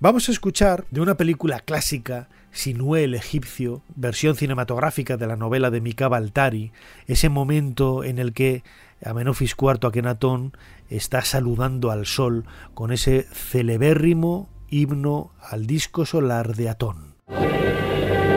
Vamos 0.00 0.28
a 0.28 0.32
escuchar 0.32 0.84
de 0.90 1.00
una 1.00 1.16
película 1.16 1.60
clásica, 1.60 2.28
Sinué 2.54 3.02
el 3.02 3.14
egipcio, 3.14 3.82
versión 3.96 4.36
cinematográfica 4.36 5.16
de 5.16 5.26
la 5.26 5.34
novela 5.34 5.72
de 5.72 5.80
Mika 5.80 6.06
Baltari, 6.06 6.70
ese 7.08 7.28
momento 7.28 8.04
en 8.04 8.18
el 8.18 8.32
que 8.32 8.62
Amenofis 9.04 9.56
IV 9.60 9.88
Akenatón 9.88 10.52
está 10.88 11.22
saludando 11.22 11.90
al 11.90 12.06
sol 12.06 12.44
con 12.74 12.92
ese 12.92 13.26
celebérrimo 13.32 14.48
himno 14.70 15.32
al 15.40 15.66
disco 15.66 16.06
solar 16.06 16.54
de 16.54 16.68
Atón. 16.68 17.16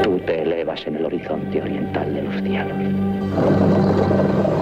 Tú 0.04 0.20
te 0.26 0.42
elevas 0.42 0.82
en 0.88 0.96
el 0.96 1.06
horizonte 1.06 1.62
oriental 1.62 2.14
de 2.14 2.22
los 2.24 2.42
cielos. 2.42 4.57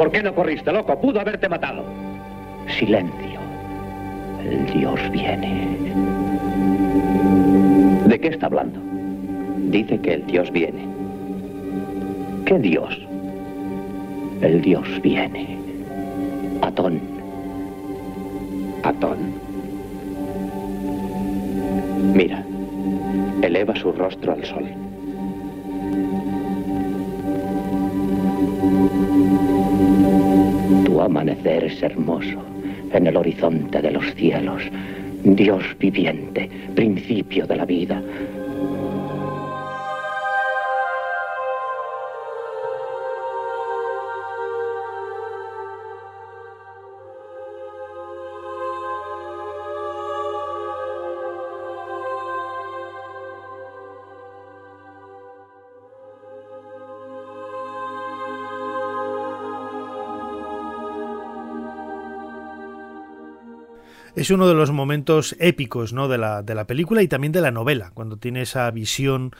¿Por 0.00 0.10
qué 0.10 0.22
no 0.22 0.34
corriste, 0.34 0.72
loco? 0.72 0.98
Pudo 0.98 1.20
haberte 1.20 1.46
matado. 1.46 1.84
Silencio. 2.78 3.38
El 4.42 4.64
Dios 4.72 4.98
viene. 5.10 5.76
¿De 8.06 8.18
qué 8.18 8.28
está 8.28 8.46
hablando? 8.46 8.80
Dice 9.70 10.00
que 10.00 10.14
el 10.14 10.26
Dios 10.26 10.50
viene. 10.52 10.86
¿Qué 12.46 12.58
Dios? 12.60 12.98
El 14.40 14.62
Dios 14.62 14.88
viene. 15.02 15.58
Atón. 16.62 16.98
Atón. 18.82 19.18
Mira, 22.14 22.42
eleva 23.42 23.76
su 23.76 23.92
rostro 23.92 24.32
al 24.32 24.44
sol. 24.46 24.64
Tu 30.84 31.00
amanecer 31.00 31.64
es 31.64 31.82
hermoso 31.82 32.42
en 32.92 33.06
el 33.06 33.16
horizonte 33.16 33.80
de 33.80 33.90
los 33.90 34.14
cielos, 34.14 34.62
Dios 35.24 35.62
viviente, 35.78 36.50
principio 36.74 37.46
de 37.46 37.56
la 37.56 37.64
vida, 37.64 38.02
es 64.20 64.30
uno 64.30 64.46
de 64.46 64.52
los 64.52 64.70
momentos 64.70 65.34
épicos 65.38 65.94
¿no? 65.94 66.06
de, 66.06 66.18
la, 66.18 66.42
de 66.42 66.54
la 66.54 66.66
película 66.66 67.00
y 67.00 67.08
también 67.08 67.32
de 67.32 67.40
la 67.40 67.50
novela, 67.50 67.90
cuando 67.94 68.18
tiene 68.18 68.42
esa 68.42 68.70
visión 68.70 69.34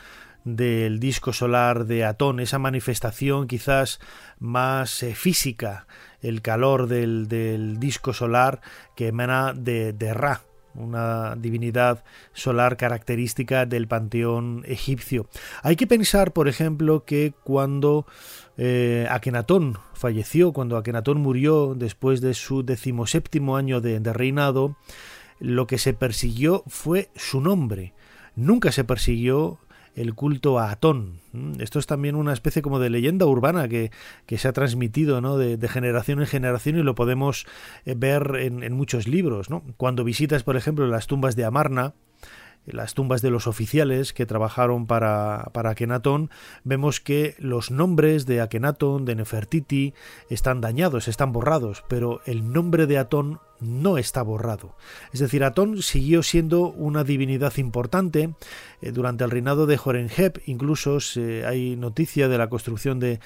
del 0.45 1.01
disco 1.01 1.35
solar 1.35 1.85
de 1.85 2.07
Atón, 2.07 2.41
esa 2.41 2.59
manifestación 2.59 3.47
quizás 3.47 4.01
más 4.39 5.03
eh, 5.03 5.15
física, 5.15 5.87
el 6.23 6.41
calor 6.41 6.87
del, 6.87 7.29
del, 7.29 7.79
disco 7.79 8.15
solar 8.15 8.63
que 8.97 9.09
emana 9.09 9.53
de, 9.53 9.93
de 9.93 10.15
Ra, 10.15 10.41
una 10.75 11.37
divinidad 11.37 12.03
solar 12.33 12.79
característica 12.79 13.67
del 13.67 13.87
panteón 13.87 14.63
egipcio. 14.67 15.29
Hay 15.63 15.77
que 15.77 15.87
pensar, 15.87 16.33
por 16.33 16.49
ejemplo, 16.49 17.05
que 17.05 17.35
cuando 17.45 18.07
eh, 18.57 19.07
Akenatón 19.11 19.79
falleció, 20.01 20.53
cuando 20.53 20.77
Akenatón 20.77 21.21
murió 21.21 21.75
después 21.77 22.21
de 22.21 22.35
su 22.35 22.65
decimoséptimo 22.65 23.57
año 23.57 23.81
de, 23.81 24.01
reinado, 24.13 24.77
lo 25.39 25.67
que 25.67 25.79
se 25.79 25.93
persiguió 25.93 26.65
fue 26.67 27.11
su 27.15 27.41
nombre. 27.41 27.93
Nunca 28.35 28.73
se 28.73 28.83
persiguió 28.83 29.59
el 29.95 30.15
culto 30.15 30.59
a 30.59 30.71
Atón. 30.71 31.21
Esto 31.59 31.79
es 31.79 31.87
también 31.87 32.15
una 32.17 32.33
especie 32.33 32.63
como 32.63 32.79
de 32.79 32.89
leyenda 32.89 33.27
urbana 33.27 33.69
que, 33.69 33.91
se 34.37 34.49
ha 34.49 34.53
transmitido 34.53 35.21
¿no? 35.21 35.37
de, 35.37 35.69
generación 35.69 36.21
en 36.21 36.27
generación 36.27 36.79
y 36.79 36.83
lo 36.83 36.95
podemos 36.95 37.47
eh, 37.85 37.95
ver 37.95 38.37
en, 38.37 38.73
muchos 38.73 39.07
libros. 39.07 39.49
Cuando 39.77 40.03
visitas, 40.03 40.43
por 40.45 40.57
ejemplo, 40.57 40.87
las 40.87 41.07
tumbas 41.07 41.37
de 41.37 41.45
Amarna, 41.45 41.93
las 42.67 42.95
tumbas 42.95 43.23
de 43.23 43.31
los 43.31 43.47
oficiales 43.47 44.13
que 44.13 44.27
trabajaron 44.27 44.87
para, 44.87 45.51
para 45.53 45.71
Akenatón, 45.71 46.31
vemos 46.65 47.01
que 47.01 47.35
los 47.39 47.71
nombres 47.71 48.27
de 48.27 48.41
Akenatón, 48.41 49.05
de 49.05 49.15
Nefertiti, 49.15 49.95
están 50.29 50.61
dañados, 50.61 51.09
están 51.09 51.33
borrados, 51.33 51.85
pero 51.89 52.21
el 52.27 52.53
nombre 52.53 52.87
de 52.87 52.99
Atón 52.99 53.41
no 53.61 53.99
está 53.99 54.23
borrado. 54.23 54.75
Es 55.13 55.21
decir, 55.21 55.45
Atón 55.45 55.83
siguió 55.83 56.23
siendo 56.23 56.69
una 56.69 57.05
divinidad 57.05 57.57
importante. 57.57 58.35
Eh, 58.83 58.93
durante 58.93 59.25
el 59.25 59.31
reinado 59.31 59.67
de 59.67 59.77
Jorenheb 59.77 60.41
incluso 60.47 60.99
hay 61.47 61.77
noticia 61.77 62.29
de 62.29 62.39
la 62.39 62.49
construcción 62.49 63.01
de, 63.01 63.21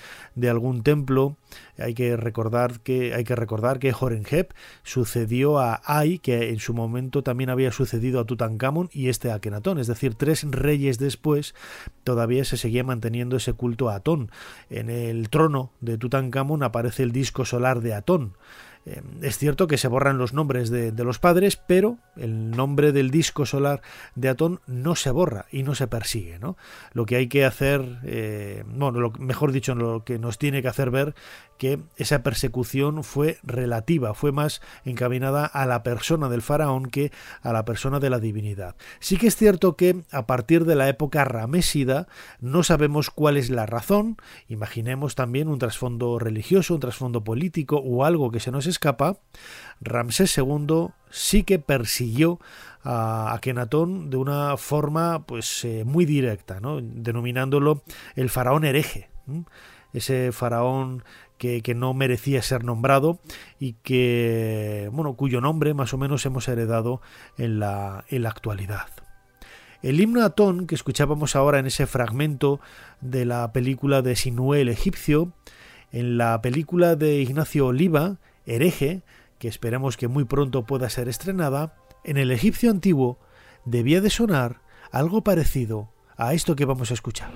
algún 0.48 0.82
templo. 0.82 1.36
Hay 1.78 1.94
que 1.94 2.16
recordar 2.16 2.80
que 2.80 3.14
hay 3.14 3.24
que 3.24 3.36
recordar 3.36 3.78
que 3.78 3.92
Jorenheb 3.92 4.52
sucedió 4.82 5.58
a 5.58 5.80
Ai, 5.84 6.18
que 6.18 6.50
en 6.50 6.58
su 6.58 6.74
momento 6.74 7.22
también 7.22 7.50
había 7.50 7.72
sucedido 7.72 8.20
a 8.20 8.24
Tutankamón 8.24 8.90
y 8.92 9.08
este 9.08 9.30
a 9.30 9.36
Akenatón. 9.36 9.78
Es 9.78 9.86
decir, 9.86 10.14
tres 10.14 10.44
reyes 10.44 10.98
después 10.98 11.54
todavía 12.02 12.44
se 12.44 12.56
seguía 12.56 12.84
manteniendo 12.84 13.36
ese 13.36 13.52
culto 13.52 13.88
a 13.88 13.96
Atón. 13.96 14.30
En 14.70 14.90
el 14.90 15.28
trono 15.30 15.70
de 15.80 15.98
Tutankamón 15.98 16.62
aparece 16.62 17.02
el 17.02 17.12
disco 17.12 17.44
solar 17.44 17.80
de 17.80 17.94
Atón. 17.94 18.34
Eh, 18.86 19.00
es 19.22 19.38
cierto 19.38 19.66
que 19.66 19.78
se 19.78 19.88
borran 19.88 20.18
los 20.18 20.32
nombres 20.32 20.70
de, 20.70 20.92
los 21.04 21.18
padres, 21.18 21.56
pero 21.56 21.98
el 22.16 22.50
nombre 22.50 22.92
del 22.92 23.10
disco 23.10 23.46
solar 23.46 23.80
de 24.14 24.28
Atón 24.28 24.60
no 24.66 24.94
se 24.94 25.10
borra 25.10 25.46
y 25.50 25.62
no 25.62 25.74
se 25.74 25.86
persigue. 25.86 26.38
¿no? 26.38 26.56
Lo 26.92 27.06
que 27.06 27.16
hay 27.16 27.28
que 27.28 27.44
hacer, 27.44 28.00
eh, 28.04 28.64
bueno, 28.66 29.00
lo, 29.00 29.10
mejor 29.12 29.52
dicho, 29.52 29.74
lo 29.74 30.04
que 30.04 30.18
nos 30.18 30.38
tiene 30.38 30.62
que 30.62 30.68
hacer 30.68 30.90
ver 30.90 31.14
que 31.58 31.80
esa 31.96 32.22
persecución 32.22 33.04
fue 33.04 33.38
relativa, 33.42 34.14
fue 34.14 34.32
más 34.32 34.60
encaminada 34.84 35.46
a 35.46 35.66
la 35.66 35.82
persona 35.82 36.28
del 36.28 36.42
faraón 36.42 36.86
que 36.86 37.12
a 37.42 37.52
la 37.52 37.64
persona 37.64 38.00
de 38.00 38.10
la 38.10 38.18
divinidad. 38.18 38.76
Sí 39.00 39.16
que 39.16 39.26
es 39.26 39.36
cierto 39.36 39.76
que 39.76 40.02
a 40.10 40.26
partir 40.26 40.64
de 40.64 40.74
la 40.74 40.88
época 40.88 41.24
ramésida 41.24 42.06
no 42.40 42.62
sabemos 42.62 43.10
cuál 43.10 43.36
es 43.36 43.50
la 43.50 43.66
razón, 43.66 44.16
imaginemos 44.48 45.14
también 45.14 45.48
un 45.48 45.58
trasfondo 45.58 46.18
religioso, 46.18 46.74
un 46.74 46.80
trasfondo 46.80 47.24
político 47.24 47.76
o 47.76 48.04
algo 48.04 48.30
que 48.30 48.40
se 48.40 48.50
nos 48.50 48.66
escapa, 48.66 49.18
Ramsés 49.80 50.36
II 50.38 50.88
sí 51.10 51.44
que 51.44 51.58
persiguió 51.58 52.40
a 52.82 53.32
Akenatón 53.32 54.10
de 54.10 54.16
una 54.16 54.56
forma 54.56 55.24
pues 55.26 55.64
eh, 55.64 55.84
muy 55.84 56.04
directa, 56.04 56.60
¿no? 56.60 56.80
denominándolo 56.80 57.82
el 58.14 58.28
faraón 58.28 58.64
hereje. 58.64 59.08
Ese 59.92 60.32
faraón 60.32 61.04
que, 61.38 61.74
no 61.74 61.94
merecía 61.94 62.42
ser 62.42 62.64
nombrado 62.64 63.18
y 63.58 63.74
que, 63.82 64.88
bueno, 64.92 65.14
cuyo 65.14 65.40
nombre 65.40 65.74
más 65.74 65.92
o 65.92 65.98
menos 65.98 66.24
hemos 66.26 66.48
heredado 66.48 67.00
en 67.38 67.58
la, 67.58 68.04
en 68.08 68.22
la 68.22 68.30
actualidad. 68.30 68.88
El 69.82 70.00
himno 70.00 70.24
Atón 70.24 70.66
que 70.66 70.74
escuchábamos 70.74 71.36
ahora 71.36 71.58
en 71.58 71.66
ese 71.66 71.86
fragmento 71.86 72.60
de 73.00 73.26
la 73.26 73.52
película 73.52 74.00
de 74.00 74.16
Sinué 74.16 74.62
el 74.62 74.70
egipcio, 74.70 75.32
en 75.92 76.16
la 76.16 76.40
película 76.40 76.96
de 76.96 77.20
Ignacio 77.20 77.66
Oliva, 77.66 78.16
Hereje, 78.46 79.02
que 79.38 79.48
esperamos 79.48 79.96
que 79.96 80.08
muy 80.08 80.24
pronto 80.24 80.64
pueda 80.64 80.88
ser 80.88 81.08
estrenada, 81.08 81.76
en 82.04 82.16
el 82.16 82.30
egipcio 82.30 82.70
antiguo 82.70 83.18
debía 83.64 84.00
de 84.00 84.10
sonar 84.10 84.62
algo 84.90 85.22
parecido 85.22 85.90
a 86.16 86.34
esto 86.34 86.56
que 86.56 86.64
vamos 86.64 86.90
a 86.90 86.94
escuchar. 86.94 87.30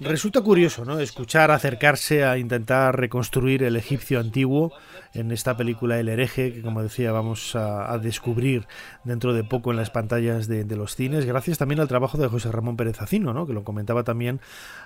Resulta 0.00 0.40
curioso, 0.40 0.84
¿no? 0.84 1.00
Escuchar 1.00 1.50
acercarse 1.50 2.24
a 2.24 2.38
intentar 2.38 2.96
reconstruir 2.98 3.62
el 3.62 3.76
egipcio 3.76 4.20
antiguo 4.20 4.72
en 5.14 5.30
esta 5.30 5.56
película 5.56 5.98
El 5.98 6.08
hereje, 6.08 6.52
que 6.52 6.62
como 6.62 6.82
decía 6.82 7.12
vamos 7.12 7.54
a, 7.54 7.98
descubrir 7.98 8.66
dentro 9.04 9.34
de 9.34 9.44
poco 9.44 9.70
en 9.70 9.76
las 9.76 9.90
pantallas 9.90 10.48
de, 10.48 10.64
los 10.76 10.96
cines, 10.96 11.26
gracias 11.26 11.58
también 11.58 11.80
al 11.80 11.88
trabajo 11.88 12.18
de 12.18 12.28
José 12.28 12.50
Ramón 12.50 12.76
Pérez 12.76 13.00
Acino, 13.00 13.34
¿no? 13.34 13.46
que 13.46 13.52
lo 13.52 13.64
comentaba 13.64 14.02
también 14.04 14.40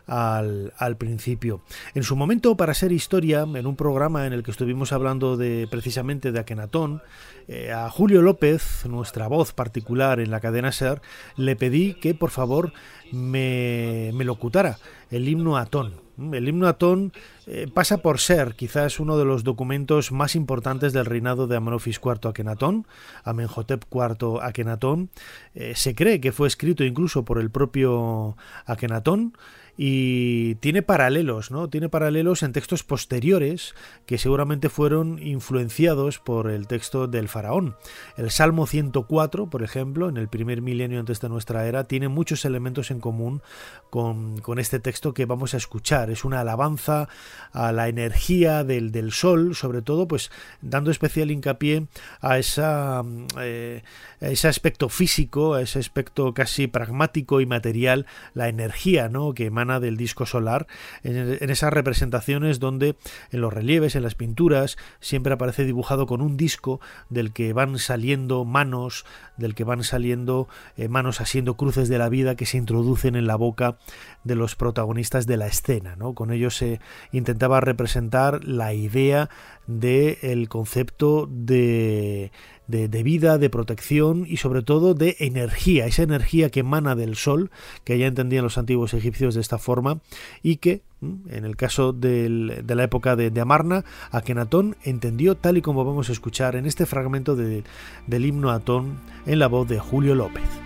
al, 0.07 0.97
principio. 0.99 1.63
En 1.95 2.03
su 2.03 2.17
momento, 2.17 2.57
para 2.57 2.75
ser 2.75 2.93
historia, 2.93 3.43
en 3.43 3.67
un 3.67 3.77
programa 3.77 4.27
en 4.27 4.33
el 4.33 4.43
que 4.43 4.51
estuvimos 4.51 4.93
hablando 4.93 5.37
de 5.37 5.69
precisamente 5.71 6.33
de 6.33 6.41
Akenatón, 6.41 7.03
eh, 7.49 7.73
a 7.73 7.89
Julio 7.91 8.23
López, 8.23 8.85
nuestra 8.87 9.29
voz 9.29 9.53
particular 9.53 10.21
en 10.21 10.31
la 10.31 10.41
cadena 10.41 10.73
SER, 10.73 11.01
le 11.37 11.55
pedí 11.55 11.95
que 11.95 12.15
por 12.15 12.31
favor 12.31 12.73
me, 13.13 14.11
me 14.15 14.25
locutara 14.25 14.79
el 15.11 15.29
himno 15.29 15.57
Atón. 15.57 16.06
El 16.19 16.49
himno 16.49 16.67
Atón 16.67 17.13
eh, 17.47 17.67
pasa 17.73 17.99
por 17.99 18.21
ser 18.21 18.55
quizás 18.55 19.01
uno 19.01 19.19
de 19.19 19.25
los 19.25 19.45
documentos 19.45 20.13
más 20.13 20.35
importantes 20.35 20.93
del 20.93 21.05
reinado 21.05 21.47
de 21.47 21.57
Amenofis 21.57 22.01
IV 22.03 22.29
Akenatón, 22.29 22.87
Amenhotep 23.25 23.85
IV 23.91 24.41
Akenatón. 24.43 25.11
Eh, 25.55 25.75
se 25.75 25.95
cree 25.95 26.21
que 26.21 26.33
fue 26.33 26.49
escrito 26.49 26.85
incluso 26.85 27.25
por 27.25 27.39
el 27.39 27.51
propio 27.51 28.37
Akenatón 28.65 29.35
y 29.77 30.55
tiene 30.57 30.83
paralelos, 30.83 31.51
¿no? 31.51 31.69
Tiene 31.69 31.89
paralelos 31.89 32.43
en 32.43 32.53
textos 32.53 32.83
posteriores 32.83 33.75
que 34.07 34.19
seguramente 34.19 34.69
fueron 34.69 35.19
influenciados 35.23 36.19
por 36.19 36.51
el 36.51 36.67
texto 36.67 37.07
del 37.07 37.29
faraón. 37.29 37.77
El 38.17 38.31
Salmo 38.31 38.67
104, 38.67 39.51
por 39.51 39.63
ejemplo, 39.63 40.09
en 40.09 40.17
el 40.17 40.29
primer 40.29 40.63
milenio 40.63 41.01
antes 41.01 41.21
de 41.21 41.29
nuestra 41.29 41.67
era, 41.67 41.85
tiene 41.85 42.09
muchos 42.09 42.45
elementos 42.45 42.91
en 42.91 43.01
común 43.01 43.43
con, 43.91 44.37
este 44.59 44.79
texto 44.81 45.13
que 45.13 45.27
vamos 45.27 45.53
a 45.53 45.59
escuchar. 45.59 46.11
Es 46.11 46.25
una 46.25 46.41
alabanza 46.41 47.09
a 47.53 47.73
la 47.73 47.89
energía 47.89 48.65
del, 48.65 48.91
del 48.91 49.13
sol, 49.13 49.55
sobre 49.55 49.83
todo, 49.83 50.09
pues 50.09 50.31
dando 50.63 50.91
especial 50.91 51.31
hincapié 51.31 51.87
a 52.21 52.39
esa 52.39 53.05
eh, 53.41 53.83
ese 54.21 54.49
aspecto 54.49 54.89
físico, 54.89 55.55
a 55.55 55.63
ese 55.63 55.79
aspecto 55.79 56.33
casi 56.33 56.67
pragmático 56.67 57.41
y 57.41 57.47
material, 57.47 58.07
la 58.35 58.49
energía, 58.49 59.09
¿no? 59.09 59.35
que 59.35 59.47
emana 59.47 59.66
del 59.67 59.97
disco 59.97 60.27
solar, 60.27 60.67
en, 61.03 61.51
esas 61.51 61.73
representaciones 61.73 62.61
donde 62.61 62.97
en 63.31 63.41
los 63.41 63.53
relieves, 63.53 63.97
en 63.97 64.03
las 64.03 64.15
pinturas, 64.15 64.77
siempre 65.01 65.35
aparece 65.35 65.65
dibujado 65.65 66.07
con 66.07 66.21
un 66.21 66.37
disco 66.37 66.81
del 67.11 67.33
que 67.33 67.53
van 67.53 67.79
saliendo 67.79 68.45
manos, 68.45 69.05
del 69.37 69.55
que 69.55 69.65
van 69.65 69.83
saliendo 69.83 70.49
eh, 70.77 70.89
manos 70.89 71.21
haciendo 71.21 71.57
cruces 71.57 71.89
de 71.89 71.99
la 71.99 72.09
vida 72.09 72.37
que 72.37 72.47
se 72.47 72.59
introducen 72.59 73.17
en 73.17 73.27
la 73.27 73.37
boca 73.37 73.79
de 74.25 74.35
los 74.35 74.57
protagonistas 74.57 75.27
de 75.27 75.37
la 75.37 75.47
escena. 75.47 75.97
¿no? 75.97 76.15
Con 76.15 76.31
ello 76.31 76.51
se 76.51 76.81
intentaba 77.13 77.61
representar 77.61 78.45
la 78.45 78.73
idea 78.73 79.29
del 79.67 80.49
concepto 80.49 81.29
de 81.31 82.31
de, 82.69 83.03
vida, 83.03 83.39
de 83.39 83.51
protección 83.51 84.25
y 84.29 84.39
sobre 84.39 84.63
todo 84.63 84.95
de 84.95 85.17
energía, 85.21 85.87
esa 85.87 86.03
energía 86.03 86.51
que 86.51 86.61
emana 86.61 86.95
del 86.95 87.17
sol, 87.17 87.51
que 87.85 87.99
ya 87.99 88.07
entendían 88.07 88.45
los 88.45 88.59
antiguos 88.59 88.95
egipcios 88.95 89.35
de 89.35 89.41
esta 89.41 89.59
forma 89.59 90.01
y 90.43 90.57
que 90.57 90.83
en 91.01 91.45
el 91.45 91.57
caso 91.57 91.93
de 91.93 92.29
la 92.67 92.85
época 92.85 93.17
de, 93.17 93.41
Amarna, 93.41 93.85
Akenatón 94.11 94.77
entendió 94.83 95.37
tal 95.37 95.59
y 95.59 95.63
como 95.63 95.85
vamos 95.85 96.09
a 96.09 96.13
escuchar 96.13 96.57
en 96.57 96.67
este 96.67 96.87
fragmento 96.87 97.37
del 97.37 97.65
himno 98.09 98.51
Atón 98.51 98.99
en 99.27 99.39
la 99.39 99.47
voz 99.47 99.69
de 99.69 99.79
Julio 99.79 100.15
López. 100.15 100.66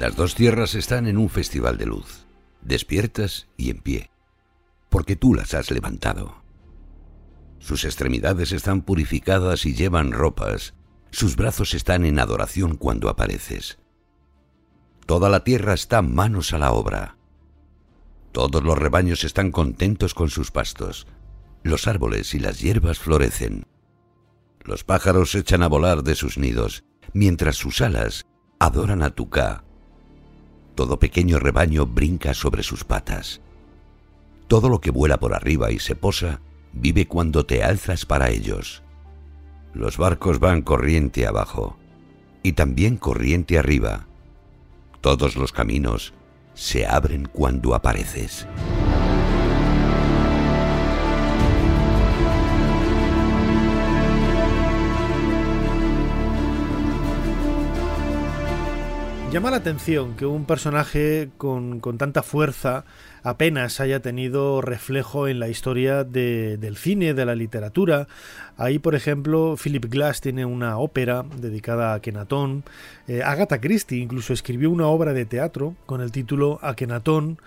Las 0.00 0.16
dos 0.16 0.34
tierras 0.34 0.74
están 0.76 1.06
en 1.06 1.18
un 1.18 1.28
festival 1.28 1.76
de 1.76 1.84
luz, 1.84 2.24
despiertas 2.62 3.48
y 3.58 3.68
en 3.68 3.82
pie, 3.82 4.10
porque 4.88 5.14
tú 5.14 5.34
las 5.34 5.52
has 5.52 5.70
levantado. 5.70 6.42
Sus 7.58 7.84
extremidades 7.84 8.52
están 8.52 8.80
purificadas 8.80 9.66
y 9.66 9.74
llevan 9.74 10.12
ropas, 10.12 10.72
sus 11.10 11.36
brazos 11.36 11.74
están 11.74 12.06
en 12.06 12.18
adoración 12.18 12.78
cuando 12.78 13.10
apareces. 13.10 13.78
Toda 15.04 15.28
la 15.28 15.44
tierra 15.44 15.74
está 15.74 16.00
manos 16.00 16.54
a 16.54 16.58
la 16.58 16.72
obra. 16.72 17.18
Todos 18.32 18.64
los 18.64 18.78
rebaños 18.78 19.22
están 19.24 19.50
contentos 19.50 20.14
con 20.14 20.30
sus 20.30 20.50
pastos. 20.50 21.08
Los 21.62 21.86
árboles 21.86 22.34
y 22.34 22.38
las 22.38 22.60
hierbas 22.60 22.98
florecen. 22.98 23.66
Los 24.64 24.82
pájaros 24.82 25.34
echan 25.34 25.62
a 25.62 25.68
volar 25.68 26.02
de 26.04 26.14
sus 26.14 26.38
nidos, 26.38 26.84
mientras 27.12 27.56
sus 27.56 27.82
alas 27.82 28.24
adoran 28.58 29.02
a 29.02 29.10
Tuká, 29.10 29.64
todo 30.74 30.98
pequeño 30.98 31.38
rebaño 31.38 31.86
brinca 31.86 32.34
sobre 32.34 32.62
sus 32.62 32.84
patas. 32.84 33.40
Todo 34.48 34.68
lo 34.68 34.80
que 34.80 34.90
vuela 34.90 35.18
por 35.18 35.34
arriba 35.34 35.70
y 35.70 35.78
se 35.78 35.94
posa 35.94 36.40
vive 36.72 37.06
cuando 37.06 37.46
te 37.46 37.62
alzas 37.62 38.06
para 38.06 38.30
ellos. 38.30 38.82
Los 39.74 39.98
barcos 39.98 40.40
van 40.40 40.62
corriente 40.62 41.26
abajo 41.26 41.76
y 42.42 42.52
también 42.52 42.96
corriente 42.96 43.58
arriba. 43.58 44.06
Todos 45.00 45.36
los 45.36 45.52
caminos 45.52 46.14
se 46.54 46.86
abren 46.86 47.28
cuando 47.32 47.74
apareces. 47.74 48.46
Llama 59.32 59.52
la 59.52 59.58
atención 59.58 60.16
que 60.16 60.26
un 60.26 60.44
personaje 60.44 61.30
con, 61.36 61.80
tanta 61.98 62.24
fuerza 62.24 62.84
apenas 63.22 63.78
haya 63.78 64.00
tenido 64.00 64.60
reflejo 64.60 65.28
en 65.28 65.38
la 65.38 65.48
historia 65.48 66.02
del 66.02 66.76
cine, 66.76 67.14
de 67.14 67.24
la 67.24 67.36
literatura. 67.36 68.08
Ahí, 68.56 68.80
por 68.80 68.96
ejemplo, 68.96 69.54
Philip 69.56 69.84
Glass 69.84 70.20
tiene 70.20 70.46
una 70.46 70.78
ópera 70.78 71.24
dedicada 71.36 71.94
a 71.94 72.00
Kenatón. 72.00 72.64
Eh, 73.06 73.22
Agatha 73.22 73.60
Christie 73.60 73.98
incluso 73.98 74.32
escribió 74.32 74.68
una 74.68 74.88
obra 74.88 75.12
de 75.12 75.26
teatro 75.26 75.76
con 75.86 76.00
el 76.00 76.10
título 76.10 76.58
Akenatón. 76.60 77.38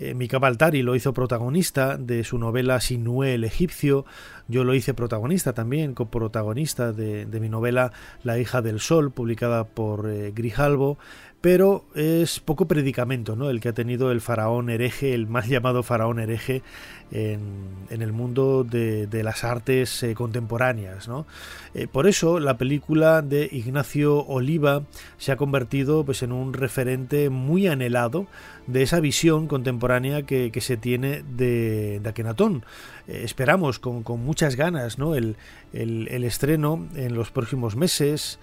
Eh, 0.00 0.14
Mika 0.14 0.38
Baltari 0.38 0.82
lo 0.82 0.94
hizo 0.94 1.12
protagonista 1.12 1.96
de 1.96 2.22
su 2.22 2.38
novela 2.38 2.80
Sinué 2.80 3.34
el 3.34 3.44
egipcio. 3.44 4.04
Yo 4.46 4.62
lo 4.62 4.74
hice 4.74 4.94
protagonista 4.94 5.54
también, 5.54 5.92
coprotagonista 5.94 6.92
de, 6.92 7.26
de 7.26 7.40
mi 7.40 7.48
novela 7.48 7.92
La 8.22 8.38
hija 8.38 8.62
del 8.62 8.78
sol, 8.78 9.10
publicada 9.10 9.64
por 9.64 10.08
eh, 10.08 10.32
Grijalbo 10.34 10.98
pero 11.40 11.84
es 11.94 12.40
poco 12.40 12.66
predicamento 12.66 13.36
¿no? 13.36 13.48
el 13.48 13.60
que 13.60 13.68
ha 13.68 13.72
tenido 13.72 14.10
el 14.10 14.20
faraón 14.20 14.70
hereje, 14.70 15.14
el 15.14 15.28
mal 15.28 15.44
llamado 15.48 15.82
faraón 15.82 16.18
hereje 16.18 16.62
en, 17.10 18.02
el 18.02 18.12
mundo 18.12 18.64
de, 18.64 19.08
las 19.22 19.44
artes 19.44 20.02
eh, 20.02 20.14
contemporáneas. 20.14 21.08
¿no? 21.08 21.26
Eh, 21.74 21.86
por 21.86 22.06
eso 22.06 22.40
la 22.40 22.58
película 22.58 23.22
de 23.22 23.48
Ignacio 23.50 24.26
Oliva 24.26 24.82
se 25.16 25.32
ha 25.32 25.36
convertido 25.36 26.04
pues, 26.04 26.22
en 26.22 26.32
un 26.32 26.52
referente 26.52 27.30
muy 27.30 27.66
anhelado 27.66 28.26
de 28.66 28.82
esa 28.82 29.00
visión 29.00 29.46
contemporánea 29.46 30.22
que, 30.22 30.52
se 30.60 30.76
tiene 30.76 31.22
de, 31.22 32.00
de 32.02 32.08
Akenatón. 32.08 32.64
Eh, 33.06 33.22
esperamos 33.24 33.78
con, 33.78 34.02
muchas 34.20 34.56
ganas 34.56 34.98
¿no? 34.98 35.14
el 35.14 35.36
estreno 35.72 36.86
en 36.94 37.14
los 37.14 37.30
próximos 37.30 37.76
meses 37.76 38.38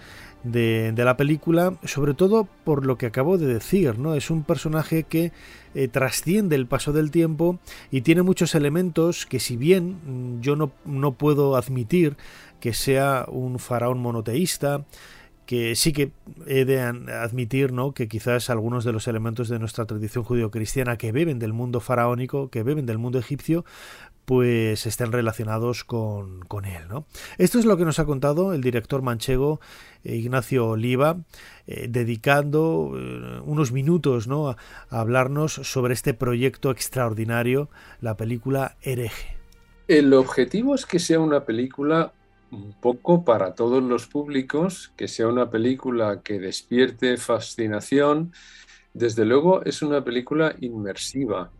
de, 0.52 1.04
la 1.04 1.16
película, 1.16 1.74
sobre 1.84 2.14
todo 2.14 2.48
por 2.64 2.86
lo 2.86 2.96
que 2.98 3.06
acabo 3.06 3.38
de 3.38 3.46
decir, 3.46 3.98
¿no? 3.98 4.14
Es 4.14 4.30
un 4.30 4.44
personaje 4.44 5.04
que 5.04 5.32
eh, 5.74 5.88
trasciende 5.88 6.56
el 6.56 6.66
paso 6.66 6.92
del 6.92 7.10
tiempo 7.10 7.58
y 7.90 8.02
tiene 8.02 8.22
muchos 8.22 8.54
elementos 8.54 9.26
que 9.26 9.40
si 9.40 9.56
bien 9.56 9.96
mm, 10.36 10.40
yo 10.40 10.56
no, 10.56 10.72
no 10.84 11.12
puedo 11.12 11.56
admitir 11.56 12.16
que 12.60 12.72
sea 12.72 13.26
un 13.28 13.58
faraón 13.58 13.98
monoteísta, 13.98 14.84
que 15.46 15.76
sí 15.76 15.92
que 15.92 16.10
he 16.46 16.64
de 16.64 16.80
admitir 16.80 17.72
¿no? 17.72 17.92
que 17.92 18.08
quizás 18.08 18.50
algunos 18.50 18.84
de 18.84 18.92
los 18.92 19.06
elementos 19.06 19.48
de 19.48 19.58
nuestra 19.58 19.86
tradición 19.86 20.24
judio-cristiana 20.24 20.98
que 20.98 21.12
beben 21.12 21.38
del 21.38 21.52
mundo 21.52 21.80
faraónico, 21.80 22.50
que 22.50 22.64
beben 22.64 22.84
del 22.84 22.98
mundo 22.98 23.18
egipcio, 23.18 23.64
pues 24.26 24.86
estén 24.86 25.12
relacionados 25.12 25.84
con, 25.84 26.42
él. 26.64 26.88
¿no? 26.88 27.06
Esto 27.38 27.58
es 27.58 27.64
lo 27.64 27.76
que 27.76 27.84
nos 27.84 27.98
ha 28.00 28.04
contado 28.04 28.52
el 28.52 28.60
director 28.60 29.00
manchego 29.00 29.60
eh, 30.04 30.16
Ignacio 30.16 30.66
Oliva, 30.66 31.18
eh, 31.66 31.86
dedicando 31.88 32.92
eh, 32.94 33.40
unos 33.44 33.72
minutos 33.72 34.26
¿no? 34.26 34.50
a, 34.50 34.56
hablarnos 34.90 35.54
sobre 35.54 35.94
este 35.94 36.12
proyecto 36.12 36.72
extraordinario, 36.72 37.70
la 38.00 38.16
película 38.16 38.76
Hereje. 38.82 39.36
El 39.86 40.12
objetivo 40.12 40.74
es 40.74 40.84
que 40.84 40.98
sea 40.98 41.20
una 41.20 41.44
película 41.44 42.12
un 42.50 42.72
poco 42.80 43.24
para 43.24 43.54
todos 43.54 43.80
los 43.80 44.06
públicos, 44.06 44.92
que 44.96 45.06
sea 45.06 45.28
una 45.28 45.50
película 45.50 46.20
que 46.22 46.40
despierte 46.40 47.16
fascinación. 47.16 48.32
Desde 48.92 49.24
luego 49.24 49.64
es 49.64 49.82
una 49.82 50.02
película 50.02 50.56
inmersiva. 50.60 51.52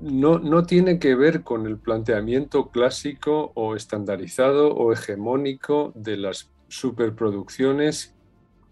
No, 0.00 0.64
tiene 0.64 0.98
que 0.98 1.14
ver 1.14 1.42
con 1.42 1.66
el 1.66 1.76
planteamiento 1.78 2.70
clásico 2.70 3.52
o 3.54 3.76
estandarizado 3.76 4.74
o 4.74 4.92
hegemónico 4.92 5.92
de 5.94 6.16
las 6.16 6.50
superproducciones 6.68 8.14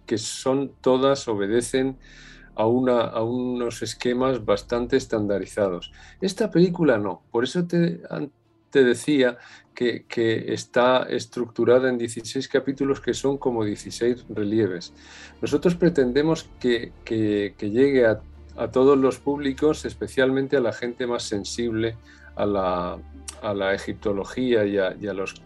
que 0.06 0.18
son 0.18 0.72
todas, 0.80 1.28
obedecen 1.28 1.98
a, 2.54 2.66
unos 2.66 3.82
esquemas 3.82 4.44
bastante 4.44 4.96
estandarizados. 4.96 5.92
Esta 6.20 6.50
película 6.50 6.98
no, 6.98 7.22
por 7.30 7.44
eso 7.44 7.66
te, 7.66 8.00
te 8.70 8.82
decía 8.82 9.38
que, 9.74 10.04
está 10.48 11.04
estructurada 11.04 11.88
en 11.88 11.98
16 11.98 12.48
capítulos 12.48 13.00
que 13.00 13.14
son 13.14 13.38
como 13.38 13.64
16 13.64 14.26
relieves. 14.30 14.92
Nosotros 15.40 15.74
pretendemos 15.74 16.48
que, 16.58 16.92
llegue 17.60 18.06
a, 18.06 18.20
todos 18.70 18.98
los 18.98 19.18
públicos, 19.18 19.84
especialmente 19.84 20.56
a 20.56 20.60
la 20.60 20.72
gente 20.72 21.06
más 21.06 21.24
sensible 21.24 21.96
a 22.36 22.46
la, 22.46 23.74
egiptología 23.74 24.64
y 24.64 24.78
a, 24.78 25.12
los, 25.12 25.42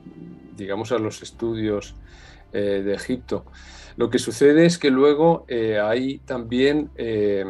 digamos, 0.56 0.92
a 0.92 0.98
los 0.98 1.22
estudios 1.22 1.94
eh, 2.52 2.82
de 2.84 2.94
Egipto. 2.94 3.44
Lo 3.96 4.10
que 4.10 4.18
sucede 4.18 4.66
es 4.66 4.78
que 4.78 4.90
luego 4.90 5.44
eh, 5.48 5.78
hay 5.80 6.18
también 6.18 6.90
eh, 6.96 7.44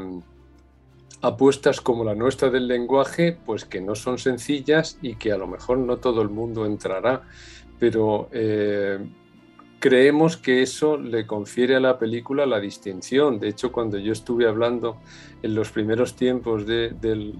apuestas 1.23 1.81
como 1.81 2.05
la 2.05 2.15
nuestra 2.15 2.51
del 2.51 2.69
lenguaje, 2.69 3.37
pues 3.45 3.65
que 3.65 3.81
no 3.81 3.95
son 3.95 4.19
sencillas 4.19 4.99
y 5.03 5.17
que 5.17 5.33
a 5.33 5.39
lo 5.39 5.47
mejor 5.47 5.79
no 5.79 5.97
todo 5.97 6.23
el 6.23 6.29
mundo 6.29 6.67
entrará, 6.67 7.23
pero 7.79 8.29
creemos 9.79 10.37
que 10.37 10.63
eso 10.63 10.97
le 10.97 11.27
confiere 11.27 11.77
a 11.77 11.81
la 11.81 11.99
película 11.99 12.47
la 12.47 12.61
distinción. 12.61 13.39
De 13.39 13.49
hecho, 13.49 13.73
cuando 13.73 13.99
yo 13.99 14.13
estuve 14.13 14.49
hablando 14.49 14.99
en 15.43 15.55
los 15.55 15.71
primeros 15.71 16.17
tiempos 16.17 16.65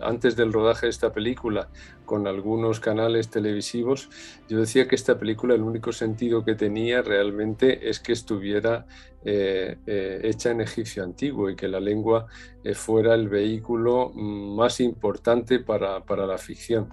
antes 0.03 0.37
del 0.37 0.53
rodaje 0.53 0.87
de 0.87 0.91
esta 0.91 1.13
película 1.13 1.69
con 2.05 2.27
algunos 2.27 2.79
canales 2.79 3.31
televisivos, 3.31 4.11
yo 4.49 4.61
decía 4.61 4.87
que 4.87 4.95
esta 4.95 5.19
película 5.19 5.55
el 5.55 5.63
único 5.63 5.93
sentido 5.93 6.45
que 6.45 6.55
tenía 6.55 7.03
realmente 7.03 7.89
es 7.89 8.01
que 8.01 8.13
estuviera 8.13 8.87
eh, 9.29 9.79
eh, 9.89 10.21
hecha 10.23 10.53
en 10.53 10.61
egipcio 10.61 11.03
antiguo 11.03 11.51
y 11.51 11.57
que 11.57 11.67
la 11.67 11.81
lengua 11.81 12.29
eh, 12.63 12.75
fuera 12.75 13.13
el 13.13 13.29
vehículo 13.29 14.13
mm, 14.15 14.55
más 14.55 14.79
importante 14.79 15.59
para, 15.59 16.05
para, 16.05 16.29
la 16.29 16.39
ficción. 16.39 16.91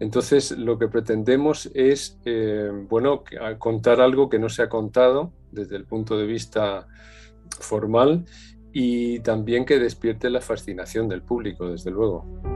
Entonces, 0.00 0.50
lo 0.50 0.80
que 0.80 0.88
pretendemos 0.88 1.70
es, 1.74 2.18
bueno, 2.90 3.22
contar 3.58 4.00
algo 4.00 4.28
que 4.28 4.40
no 4.40 4.48
se 4.48 4.62
ha 4.62 4.68
contado 4.68 5.32
desde 5.52 5.76
el 5.76 5.84
punto 5.84 6.18
de 6.18 6.26
vista 6.26 6.88
formal 7.60 8.24
y 8.72 9.20
también 9.20 9.64
que 9.64 9.78
despierte 9.78 10.28
la 10.28 10.40
fascinación 10.40 11.08
del 11.08 11.22
público, 11.22 11.70
desde 11.70 11.92
luego. 11.92 12.55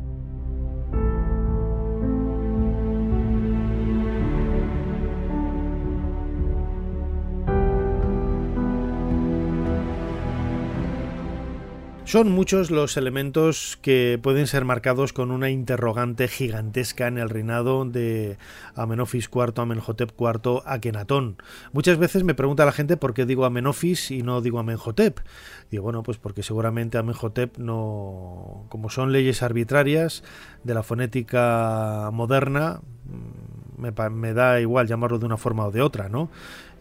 Son 12.11 12.29
muchos 12.29 12.71
los 12.71 12.97
elementos 12.97 13.79
que 13.81 14.19
pueden 14.21 14.45
ser 14.45 14.65
marcados 14.65 15.13
con 15.13 15.31
una 15.31 15.49
interrogante 15.49 16.27
gigantesca 16.27 17.07
en 17.07 17.17
el 17.17 17.29
reinado 17.29 17.85
de 17.85 18.37
Amenofis 18.75 19.29
IV, 19.33 19.53
Amenhotep 19.61 20.11
IV, 20.19 20.61
Akenatón. 20.65 21.37
Muchas 21.71 21.97
veces 21.97 22.25
me 22.25 22.33
pregunta 22.33 22.65
la 22.65 22.73
gente 22.73 22.97
por 22.97 23.13
qué 23.13 23.25
digo 23.25 23.45
Amenofis 23.45 24.11
y 24.11 24.23
no 24.23 24.41
digo 24.41 24.59
Amenhotep. 24.59 25.21
Digo, 25.69 25.83
bueno, 25.83 26.03
pues 26.03 26.17
porque 26.17 26.43
seguramente 26.43 26.97
Amenhotep 26.97 27.57
no... 27.57 28.65
como 28.67 28.89
son 28.89 29.13
leyes 29.13 29.41
arbitrarias 29.41 30.21
de 30.65 30.73
la 30.73 30.83
fonética 30.83 32.09
moderna, 32.11 32.81
mm, 33.05 33.81
me, 33.83 34.09
me 34.09 34.33
da 34.33 34.59
igual 34.59 34.85
llamarlo 34.85 35.17
de 35.17 35.27
una 35.27 35.37
forma 35.37 35.65
o 35.65 35.71
de 35.71 35.81
otra, 35.81 36.09
¿no? 36.09 36.29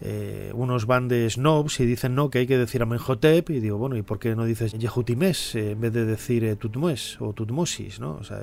Eh, 0.02 0.50
unos 0.54 0.86
van 0.86 1.08
de 1.08 1.28
snobs 1.28 1.78
y 1.80 1.86
dicen 1.86 2.14
no, 2.14 2.30
que 2.30 2.38
hay 2.38 2.46
que 2.46 2.56
decir 2.56 2.82
Amenhotep, 2.82 3.50
y 3.50 3.60
digo, 3.60 3.76
bueno, 3.76 3.96
¿y 3.96 4.02
por 4.02 4.18
qué 4.18 4.34
no 4.34 4.44
dices 4.44 4.72
Yehutimes 4.72 5.54
eh, 5.54 5.72
en 5.72 5.80
vez 5.80 5.92
de 5.92 6.06
decir 6.06 6.44
eh, 6.44 6.56
Tutmoes 6.56 7.20
o 7.20 7.32
Tutmosis? 7.34 8.00
¿no? 8.00 8.12
O 8.14 8.24
sea, 8.24 8.40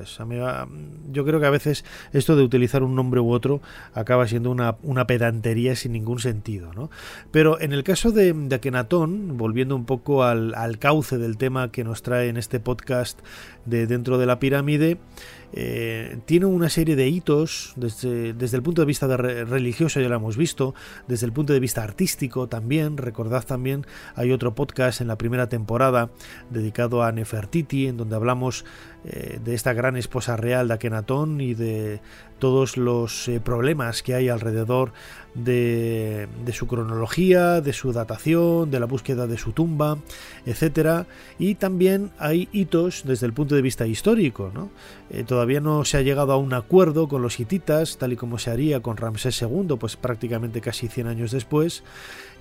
yo 1.12 1.26
creo 1.26 1.40
que 1.40 1.46
a 1.46 1.52
veces 1.52 1.84
esto 2.14 2.36
de 2.36 2.44
utilizar 2.44 2.84
un 2.84 2.96
nombre 2.96 3.20
u 3.20 3.32
otro 3.32 3.62
acaba 3.94 4.28
siendo 4.28 4.52
una, 4.52 4.76
una 4.84 5.08
pedantería 5.08 5.76
sin 5.76 5.94
ningún 5.94 6.20
sentido. 6.20 6.74
¿no? 6.74 6.92
Pero 7.32 7.60
en 7.60 7.74
el 7.74 7.84
caso 7.84 8.12
de, 8.12 8.34
de 8.34 8.56
Akenatón, 8.56 9.38
volviendo 9.38 9.76
un 9.76 9.86
poco 9.86 10.24
al, 10.24 10.54
al 10.54 10.78
cauce 10.78 11.18
del 11.18 11.38
tema 11.38 11.72
que 11.72 11.84
nos 11.84 12.04
trae 12.04 12.30
en 12.30 12.38
este 12.38 12.60
podcast 12.60 13.20
de 13.66 13.88
dentro 13.88 14.18
de 14.18 14.26
la 14.28 14.40
pirámide, 14.40 14.98
eh, 15.54 16.20
tiene 16.26 16.46
una 16.46 16.70
serie 16.70 16.96
de 16.96 17.08
hitos 17.08 17.74
desde, 17.76 18.30
el 18.30 18.64
punto 18.64 18.82
de 18.82 18.86
vista 18.86 19.08
religioso, 19.18 20.00
ya 20.00 20.10
lo 20.10 20.16
hemos 20.16 20.38
visto, 20.38 20.76
desde 21.08 21.26
el 21.26 21.34
punto 21.34 21.54
de 21.54 21.60
vista 21.60 21.84
artístico 21.84 22.48
también. 22.48 22.98
Recordad 22.98 23.46
también, 23.46 23.86
hay 24.16 24.32
otro 24.32 24.56
podcast 24.56 25.02
en 25.02 25.08
la 25.08 25.18
primera 25.18 25.48
temporada 25.50 26.10
dedicado 26.50 27.04
a 27.04 27.12
Nefertiti, 27.12 27.88
en 27.88 27.98
donde 27.98 28.16
hablamos 28.16 28.66
eh, 29.06 29.40
de 29.44 29.54
esta 29.54 29.74
gran 29.74 29.96
esposa 29.96 30.36
real 30.36 30.68
de 30.68 30.74
Akenatón 30.74 31.40
y 31.40 31.54
de 31.54 32.02
todos 32.40 32.78
los 32.78 33.28
eh, 33.28 33.40
problemas 33.40 34.04
que 34.04 34.14
hay 34.16 34.30
alrededor 34.30 34.92
de, 35.38 36.28
su 36.52 36.68
cronología, 36.68 37.62
de 37.62 37.74
su 37.74 37.94
datación, 37.94 38.72
de 38.72 38.80
la 38.80 38.86
búsqueda 38.86 39.28
de 39.28 39.38
su 39.38 39.52
tumba, 39.52 39.98
etcétera. 40.46 41.06
Y 41.40 41.56
también 41.56 42.12
hay 42.18 42.50
hitos 42.52 43.04
desde 43.06 43.26
el 43.26 43.34
punto 43.34 43.56
de 43.56 43.62
vista 43.62 43.86
histórico. 43.86 44.52
Eh, 45.10 45.24
todavía 45.24 45.62
no 45.62 45.86
se 45.86 45.98
ha 45.98 46.02
llegado 46.02 46.34
a 46.34 46.38
un 46.38 46.54
acuerdo 46.54 47.08
con 47.08 47.22
los 47.22 47.40
hititas, 47.40 47.98
tal 47.98 48.14
y 48.14 48.16
como 48.16 48.40
se 48.40 48.52
haría 48.52 48.82
con 48.82 48.98
Ramsés 48.98 49.42
II, 49.42 49.76
pues 49.80 49.96
prácticamente 49.96 50.62
casi 50.62 50.88
100 50.88 51.08
años 51.08 51.32
después 51.32 51.84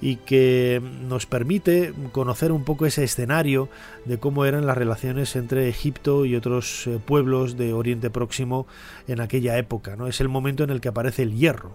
y 0.01 0.16
que 0.16 0.82
nos 1.09 1.26
permite 1.26 1.92
conocer 2.12 2.53
un 2.53 2.64
poco 2.64 2.86
ese 2.86 3.05
escenario 3.05 3.68
de 4.05 4.18
cómo 4.18 4.44
eran 4.44 4.66
las 4.66 4.76
relaciones 4.76 5.36
entre 5.36 5.68
Egipto 5.68 6.24
y 6.24 6.36
otros 6.36 6.86
eh, 6.86 6.99
pueblos 7.05 7.57
de 7.57 7.72
Oriente 7.72 8.11
Próximo 8.11 8.66
en 9.09 9.20
aquella 9.20 9.57
época. 9.59 9.97
¿no? 9.97 10.07
Es 10.07 10.20
el 10.20 10.28
momento 10.28 10.64
en 10.64 10.70
el 10.70 10.80
que 10.80 10.88
aparece 10.88 11.22
el 11.22 11.34
hierro, 11.34 11.72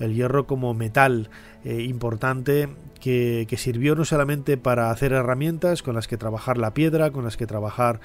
el 0.00 0.14
hierro 0.14 0.46
como 0.46 0.72
metal 0.74 1.28
eh, 1.64 1.82
importante 1.82 2.68
que, 3.00 3.46
sirvió 3.58 3.94
no 3.94 4.04
solamente 4.04 4.56
para 4.56 4.90
hacer 4.90 5.12
herramientas 5.12 5.82
con 5.82 5.94
las 5.94 6.08
que 6.08 6.16
trabajar 6.16 6.58
la 6.58 6.74
piedra, 6.74 7.10
con 7.10 7.24
las 7.24 7.36
que 7.36 7.46
trabajar 7.46 8.00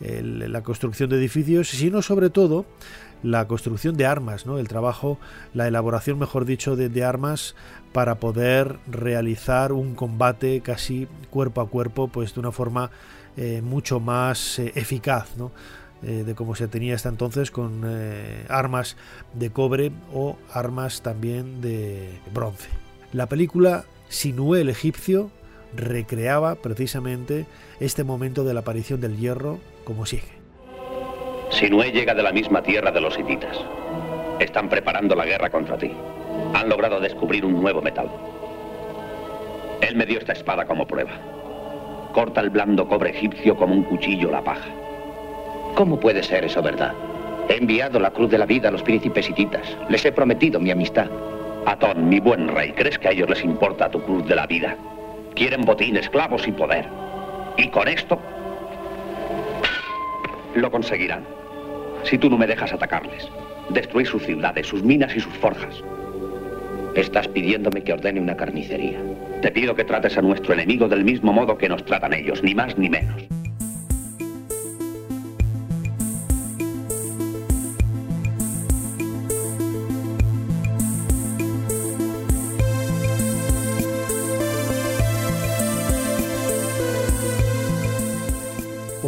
la 0.00 0.62
construcción 0.62 1.10
de 1.10 1.16
edificios, 1.16 1.68
sino 1.68 2.02
sobre 2.02 2.28
todo 2.28 2.66
la 3.22 3.46
construcción 3.46 3.96
de 3.96 4.06
armas, 4.06 4.46
¿no? 4.46 4.58
el 4.58 4.68
trabajo, 4.68 5.18
la 5.54 5.68
elaboración, 5.68 6.18
mejor 6.18 6.44
dicho, 6.44 6.76
de, 6.76 7.04
armas 7.04 7.54
para 7.92 8.16
poder 8.16 8.78
realizar 8.86 9.72
un 9.72 9.94
combate 9.94 10.60
casi 10.60 11.08
cuerpo 11.30 11.60
a 11.60 11.68
cuerpo, 11.68 12.08
pues 12.08 12.34
de 12.34 12.40
una 12.40 12.52
forma 12.52 12.90
eh, 13.36 13.60
mucho 13.62 13.98
más 14.00 14.58
eh, 14.58 14.72
eficaz, 14.74 15.36
¿no? 15.36 15.52
Eh, 16.02 16.24
de 16.24 16.34
como 16.34 16.56
se 16.56 16.66
tenía 16.66 16.96
hasta 16.96 17.08
entonces 17.08 17.52
con 17.52 17.84
armas 18.48 18.96
de 19.34 19.50
cobre 19.50 19.92
o 20.12 20.36
armas 20.52 21.00
también 21.00 21.60
de 21.60 22.18
bronce. 22.34 22.68
La 23.12 23.26
película 23.26 23.84
Sinué 24.08 24.62
el 24.62 24.68
egipcio 24.68 25.30
recreaba 25.74 26.56
precisamente 26.56 27.46
este 27.80 28.04
momento 28.04 28.42
de 28.44 28.52
la 28.52 28.60
aparición 28.60 29.00
del 29.00 29.16
hierro 29.16 29.60
como 29.84 30.04
sigue. 30.04 30.41
Sinué 31.52 31.92
llega 31.92 32.14
de 32.14 32.22
la 32.22 32.32
misma 32.32 32.62
tierra 32.62 32.90
de 32.90 33.00
los 33.00 33.18
hititas. 33.18 33.58
Están 34.40 34.70
preparando 34.70 35.14
la 35.14 35.26
guerra 35.26 35.50
contra 35.50 35.76
ti. 35.76 35.92
Han 36.54 36.68
logrado 36.70 36.98
descubrir 36.98 37.44
un 37.44 37.60
nuevo 37.60 37.82
metal. 37.82 38.08
Él 39.82 39.94
me 39.94 40.06
dio 40.06 40.18
esta 40.18 40.32
espada 40.32 40.64
como 40.64 40.86
prueba. 40.86 41.10
Corta 42.14 42.40
el 42.40 42.48
blando 42.48 42.88
cobre 42.88 43.10
egipcio 43.10 43.54
como 43.54 43.74
un 43.74 43.82
cuchillo 43.84 44.30
la 44.30 44.42
paja. 44.42 44.70
¿Cómo 45.74 46.00
puede 46.00 46.22
ser 46.22 46.44
eso 46.46 46.62
verdad? 46.62 46.94
He 47.50 47.58
enviado 47.58 48.00
la 48.00 48.12
cruz 48.12 48.30
de 48.30 48.38
la 48.38 48.46
vida 48.46 48.70
a 48.70 48.72
los 48.72 48.82
príncipes 48.82 49.28
hititas. 49.28 49.76
Les 49.90 50.04
he 50.06 50.12
prometido 50.12 50.58
mi 50.58 50.70
amistad. 50.70 51.08
Atón, 51.66 52.08
mi 52.08 52.18
buen 52.18 52.48
rey, 52.48 52.72
¿crees 52.72 52.98
que 52.98 53.08
a 53.08 53.10
ellos 53.12 53.28
les 53.28 53.44
importa 53.44 53.90
tu 53.90 54.02
cruz 54.02 54.26
de 54.26 54.36
la 54.36 54.46
vida? 54.46 54.74
Quieren 55.34 55.66
botín, 55.66 55.98
esclavos 55.98 56.48
y 56.48 56.52
poder. 56.52 56.86
Y 57.58 57.68
con 57.68 57.88
esto 57.88 58.18
lo 60.54 60.70
conseguirán 60.70 61.41
si 62.04 62.18
tú 62.18 62.28
no 62.30 62.38
me 62.38 62.46
dejas 62.46 62.72
atacarles, 62.72 63.28
destruir 63.70 64.06
sus 64.06 64.22
ciudades, 64.22 64.66
sus 64.66 64.82
minas 64.82 65.14
y 65.16 65.20
sus 65.20 65.32
forjas. 65.34 65.82
Estás 66.94 67.28
pidiéndome 67.28 67.82
que 67.82 67.92
ordene 67.92 68.20
una 68.20 68.36
carnicería. 68.36 69.00
Te 69.40 69.50
pido 69.50 69.74
que 69.74 69.84
trates 69.84 70.18
a 70.18 70.22
nuestro 70.22 70.52
enemigo 70.52 70.88
del 70.88 71.04
mismo 71.04 71.32
modo 71.32 71.56
que 71.56 71.68
nos 71.68 71.84
tratan 71.84 72.12
ellos, 72.12 72.42
ni 72.42 72.54
más 72.54 72.76
ni 72.76 72.90
menos. 72.90 73.22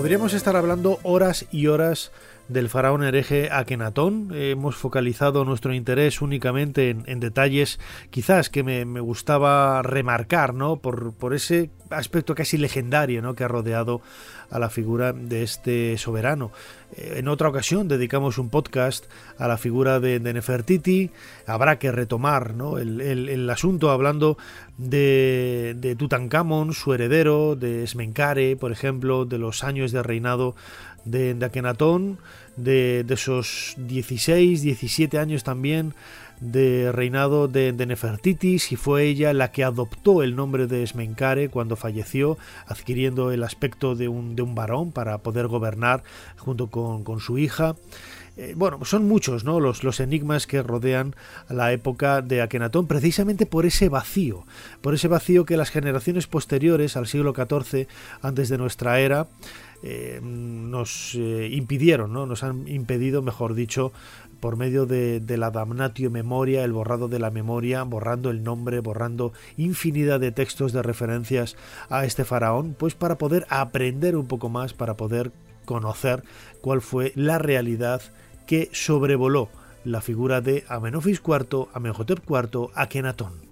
Podríamos 0.04 0.34
estar 0.34 0.54
hablando 0.54 0.98
horas 1.02 1.46
y 1.50 1.66
horas 1.66 2.12
del 2.48 2.68
faraón 2.68 3.02
hereje 3.02 3.50
Akenatón. 3.50 4.30
Hemos 4.34 4.76
focalizado 4.76 5.44
nuestro 5.44 5.74
interés 5.74 6.20
únicamente 6.20 6.90
en, 6.90 7.20
detalles 7.20 7.80
quizás 8.10 8.50
que 8.50 8.62
me, 8.62 8.84
gustaba 9.00 9.82
remarcar, 9.82 10.54
¿no? 10.54 10.76
Por, 10.76 11.14
por, 11.14 11.34
ese 11.34 11.70
aspecto 11.90 12.34
casi 12.34 12.58
legendario, 12.58 13.22
¿no? 13.22 13.34
Que 13.34 13.44
ha 13.44 13.48
rodeado 13.48 14.02
a 14.50 14.58
la 14.58 14.70
figura 14.70 15.12
de 15.12 15.42
este 15.42 15.98
soberano. 15.98 16.52
Eh, 16.96 17.14
en 17.16 17.28
otra 17.28 17.48
ocasión 17.48 17.88
dedicamos 17.88 18.38
un 18.38 18.50
podcast 18.50 19.06
a 19.38 19.48
la 19.48 19.58
figura 19.58 20.00
de, 20.00 20.20
Nefertiti. 20.20 21.10
Habrá 21.46 21.78
que 21.78 21.92
retomar 21.92 22.54
¿no? 22.54 22.78
el, 22.78 23.50
asunto 23.50 23.90
hablando 23.90 24.38
de, 24.78 25.74
de 25.76 25.96
Tutankamón, 25.96 26.72
su 26.72 26.94
heredero, 26.94 27.56
de 27.56 27.86
Smenkare, 27.86 28.56
por 28.56 28.72
ejemplo, 28.72 29.24
de 29.24 29.38
los 29.38 29.64
años 29.64 29.92
de 29.92 30.02
reinado 30.02 30.54
de, 31.04 31.34
de 31.34 31.46
Akenatón, 31.46 32.18
de, 32.56 33.04
esos 33.08 33.74
16, 33.78 34.62
17 34.62 35.18
años 35.18 35.44
también 35.44 35.94
de 36.40 36.90
reinado 36.92 37.48
de, 37.48 37.72
Nefertitis 37.72 38.72
y 38.72 38.76
fue 38.76 39.04
ella 39.04 39.32
la 39.32 39.52
que 39.52 39.64
adoptó 39.64 40.22
el 40.22 40.36
nombre 40.36 40.66
de 40.66 40.82
Esmencare 40.82 41.48
cuando 41.48 41.76
falleció, 41.76 42.38
adquiriendo 42.66 43.30
el 43.30 43.42
aspecto 43.44 43.94
de 43.94 44.08
un, 44.08 44.36
de 44.36 44.42
un 44.42 44.54
varón 44.54 44.92
para 44.92 45.18
poder 45.18 45.46
gobernar 45.46 46.02
junto 46.36 46.68
con, 46.68 47.04
con 47.04 47.20
su 47.20 47.38
hija. 47.38 47.76
Eh, 48.36 48.54
bueno, 48.56 48.84
son 48.84 49.06
muchos 49.06 49.44
¿no? 49.44 49.60
los, 49.60 49.84
los 49.84 50.00
enigmas 50.00 50.48
que 50.48 50.60
rodean 50.60 51.14
a 51.48 51.54
la 51.54 51.72
época 51.72 52.20
de 52.20 52.42
Akenatón, 52.42 52.88
precisamente 52.88 53.46
por 53.46 53.64
ese 53.64 53.88
vacío, 53.88 54.44
por 54.80 54.94
ese 54.94 55.06
vacío 55.06 55.44
que 55.44 55.56
las 55.56 55.70
generaciones 55.70 56.26
posteriores 56.26 56.96
al 56.96 57.06
siglo 57.06 57.32
XIV, 57.32 57.86
antes 58.22 58.48
de 58.48 58.58
nuestra 58.58 58.98
era, 58.98 59.28
eh, 59.86 60.18
nos 60.22 61.14
eh, 61.14 61.50
impidieron, 61.52 62.10
¿no? 62.10 62.24
nos 62.24 62.42
han 62.42 62.66
impedido, 62.68 63.20
mejor 63.20 63.52
dicho, 63.52 63.92
por 64.40 64.56
medio 64.56 64.86
de, 64.86 65.22
la 65.36 65.50
damnatio 65.50 66.10
memoria, 66.10 66.64
el 66.64 66.72
borrado 66.72 67.06
de 67.06 67.18
la 67.18 67.30
memoria, 67.30 67.82
borrando 67.82 68.30
el 68.30 68.42
nombre, 68.42 68.80
borrando 68.80 69.34
infinidad 69.58 70.20
de 70.20 70.32
textos 70.32 70.72
de 70.72 70.82
referencias 70.82 71.56
a 71.90 72.06
este 72.06 72.24
faraón, 72.24 72.74
pues 72.78 72.94
para 72.94 73.18
poder 73.18 73.46
aprender 73.50 74.16
un 74.16 74.26
poco 74.26 74.48
más, 74.48 74.72
para 74.72 74.96
poder 74.96 75.32
conocer 75.66 76.22
cuál 76.62 76.80
fue 76.80 77.12
la 77.14 77.38
realidad 77.38 78.00
que 78.46 78.70
sobrevoló 78.72 79.50
la 79.84 80.00
figura 80.00 80.40
de 80.40 80.64
Amenofis 80.66 81.20
IV, 81.22 81.68
Amenhotep 81.74 82.20
IV, 82.26 82.70
Akenatón. 82.74 83.43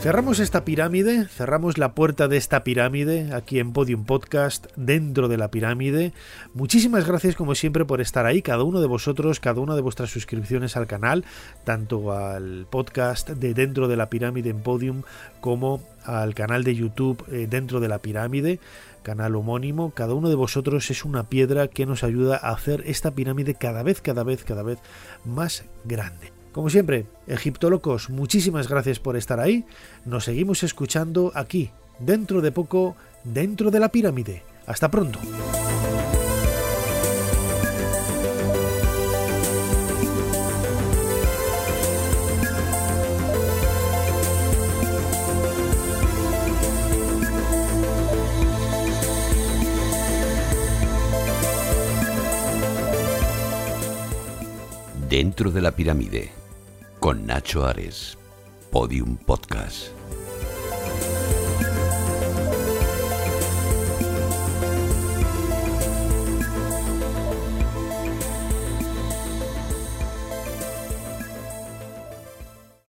Cerramos 0.00 0.40
esta 0.40 0.64
pirámide, 0.64 1.26
cerramos 1.26 1.76
la 1.76 1.94
puerta 1.94 2.26
de 2.26 2.38
esta 2.38 2.64
pirámide 2.64 3.34
aquí 3.34 3.58
en 3.58 3.74
Podium 3.74 4.06
Podcast, 4.06 4.68
dentro 4.74 5.28
de 5.28 5.36
la 5.36 5.50
pirámide. 5.50 6.14
Muchísimas 6.54 7.06
gracias 7.06 7.36
como 7.36 7.54
siempre 7.54 7.84
por 7.84 8.00
estar 8.00 8.24
ahí, 8.24 8.40
cada 8.40 8.64
uno 8.64 8.80
de 8.80 8.86
vosotros, 8.86 9.40
cada 9.40 9.60
una 9.60 9.74
de 9.74 9.82
vuestras 9.82 10.08
suscripciones 10.08 10.74
al 10.78 10.86
canal, 10.86 11.26
tanto 11.64 12.12
al 12.12 12.66
podcast 12.70 13.28
de 13.28 13.52
Dentro 13.52 13.88
de 13.88 13.96
la 13.98 14.08
Pirámide 14.08 14.48
en 14.48 14.62
Podium 14.62 15.02
como 15.42 15.82
al 16.06 16.34
canal 16.34 16.64
de 16.64 16.74
YouTube 16.74 17.22
eh, 17.30 17.46
Dentro 17.48 17.78
de 17.78 17.88
la 17.88 17.98
Pirámide 17.98 18.58
canal 19.02 19.36
homónimo, 19.36 19.90
cada 19.90 20.14
uno 20.14 20.30
de 20.30 20.34
vosotros 20.34 20.90
es 20.90 21.04
una 21.04 21.24
piedra 21.24 21.68
que 21.68 21.86
nos 21.86 22.04
ayuda 22.04 22.36
a 22.36 22.52
hacer 22.52 22.82
esta 22.86 23.10
pirámide 23.12 23.54
cada 23.54 23.82
vez, 23.82 24.00
cada 24.00 24.24
vez, 24.24 24.44
cada 24.44 24.62
vez 24.62 24.78
más 25.24 25.64
grande. 25.84 26.39
Como 26.52 26.68
siempre, 26.68 27.06
Egiptólogos, 27.28 28.10
muchísimas 28.10 28.68
gracias 28.68 28.98
por 28.98 29.16
estar 29.16 29.38
ahí. 29.38 29.64
Nos 30.04 30.24
seguimos 30.24 30.64
escuchando 30.64 31.30
aquí, 31.34 31.70
dentro 32.00 32.40
de 32.40 32.50
poco, 32.50 32.96
dentro 33.22 33.70
de 33.70 33.78
la 33.78 33.88
pirámide. 33.90 34.42
Hasta 34.66 34.90
pronto. 34.90 35.20
Dentro 55.08 55.50
de 55.50 55.60
la 55.60 55.72
pirámide 55.72 56.39
con 57.00 57.26
Nacho 57.26 57.64
Ares, 57.64 58.18
Podium 58.70 59.16
Podcast. 59.16 59.99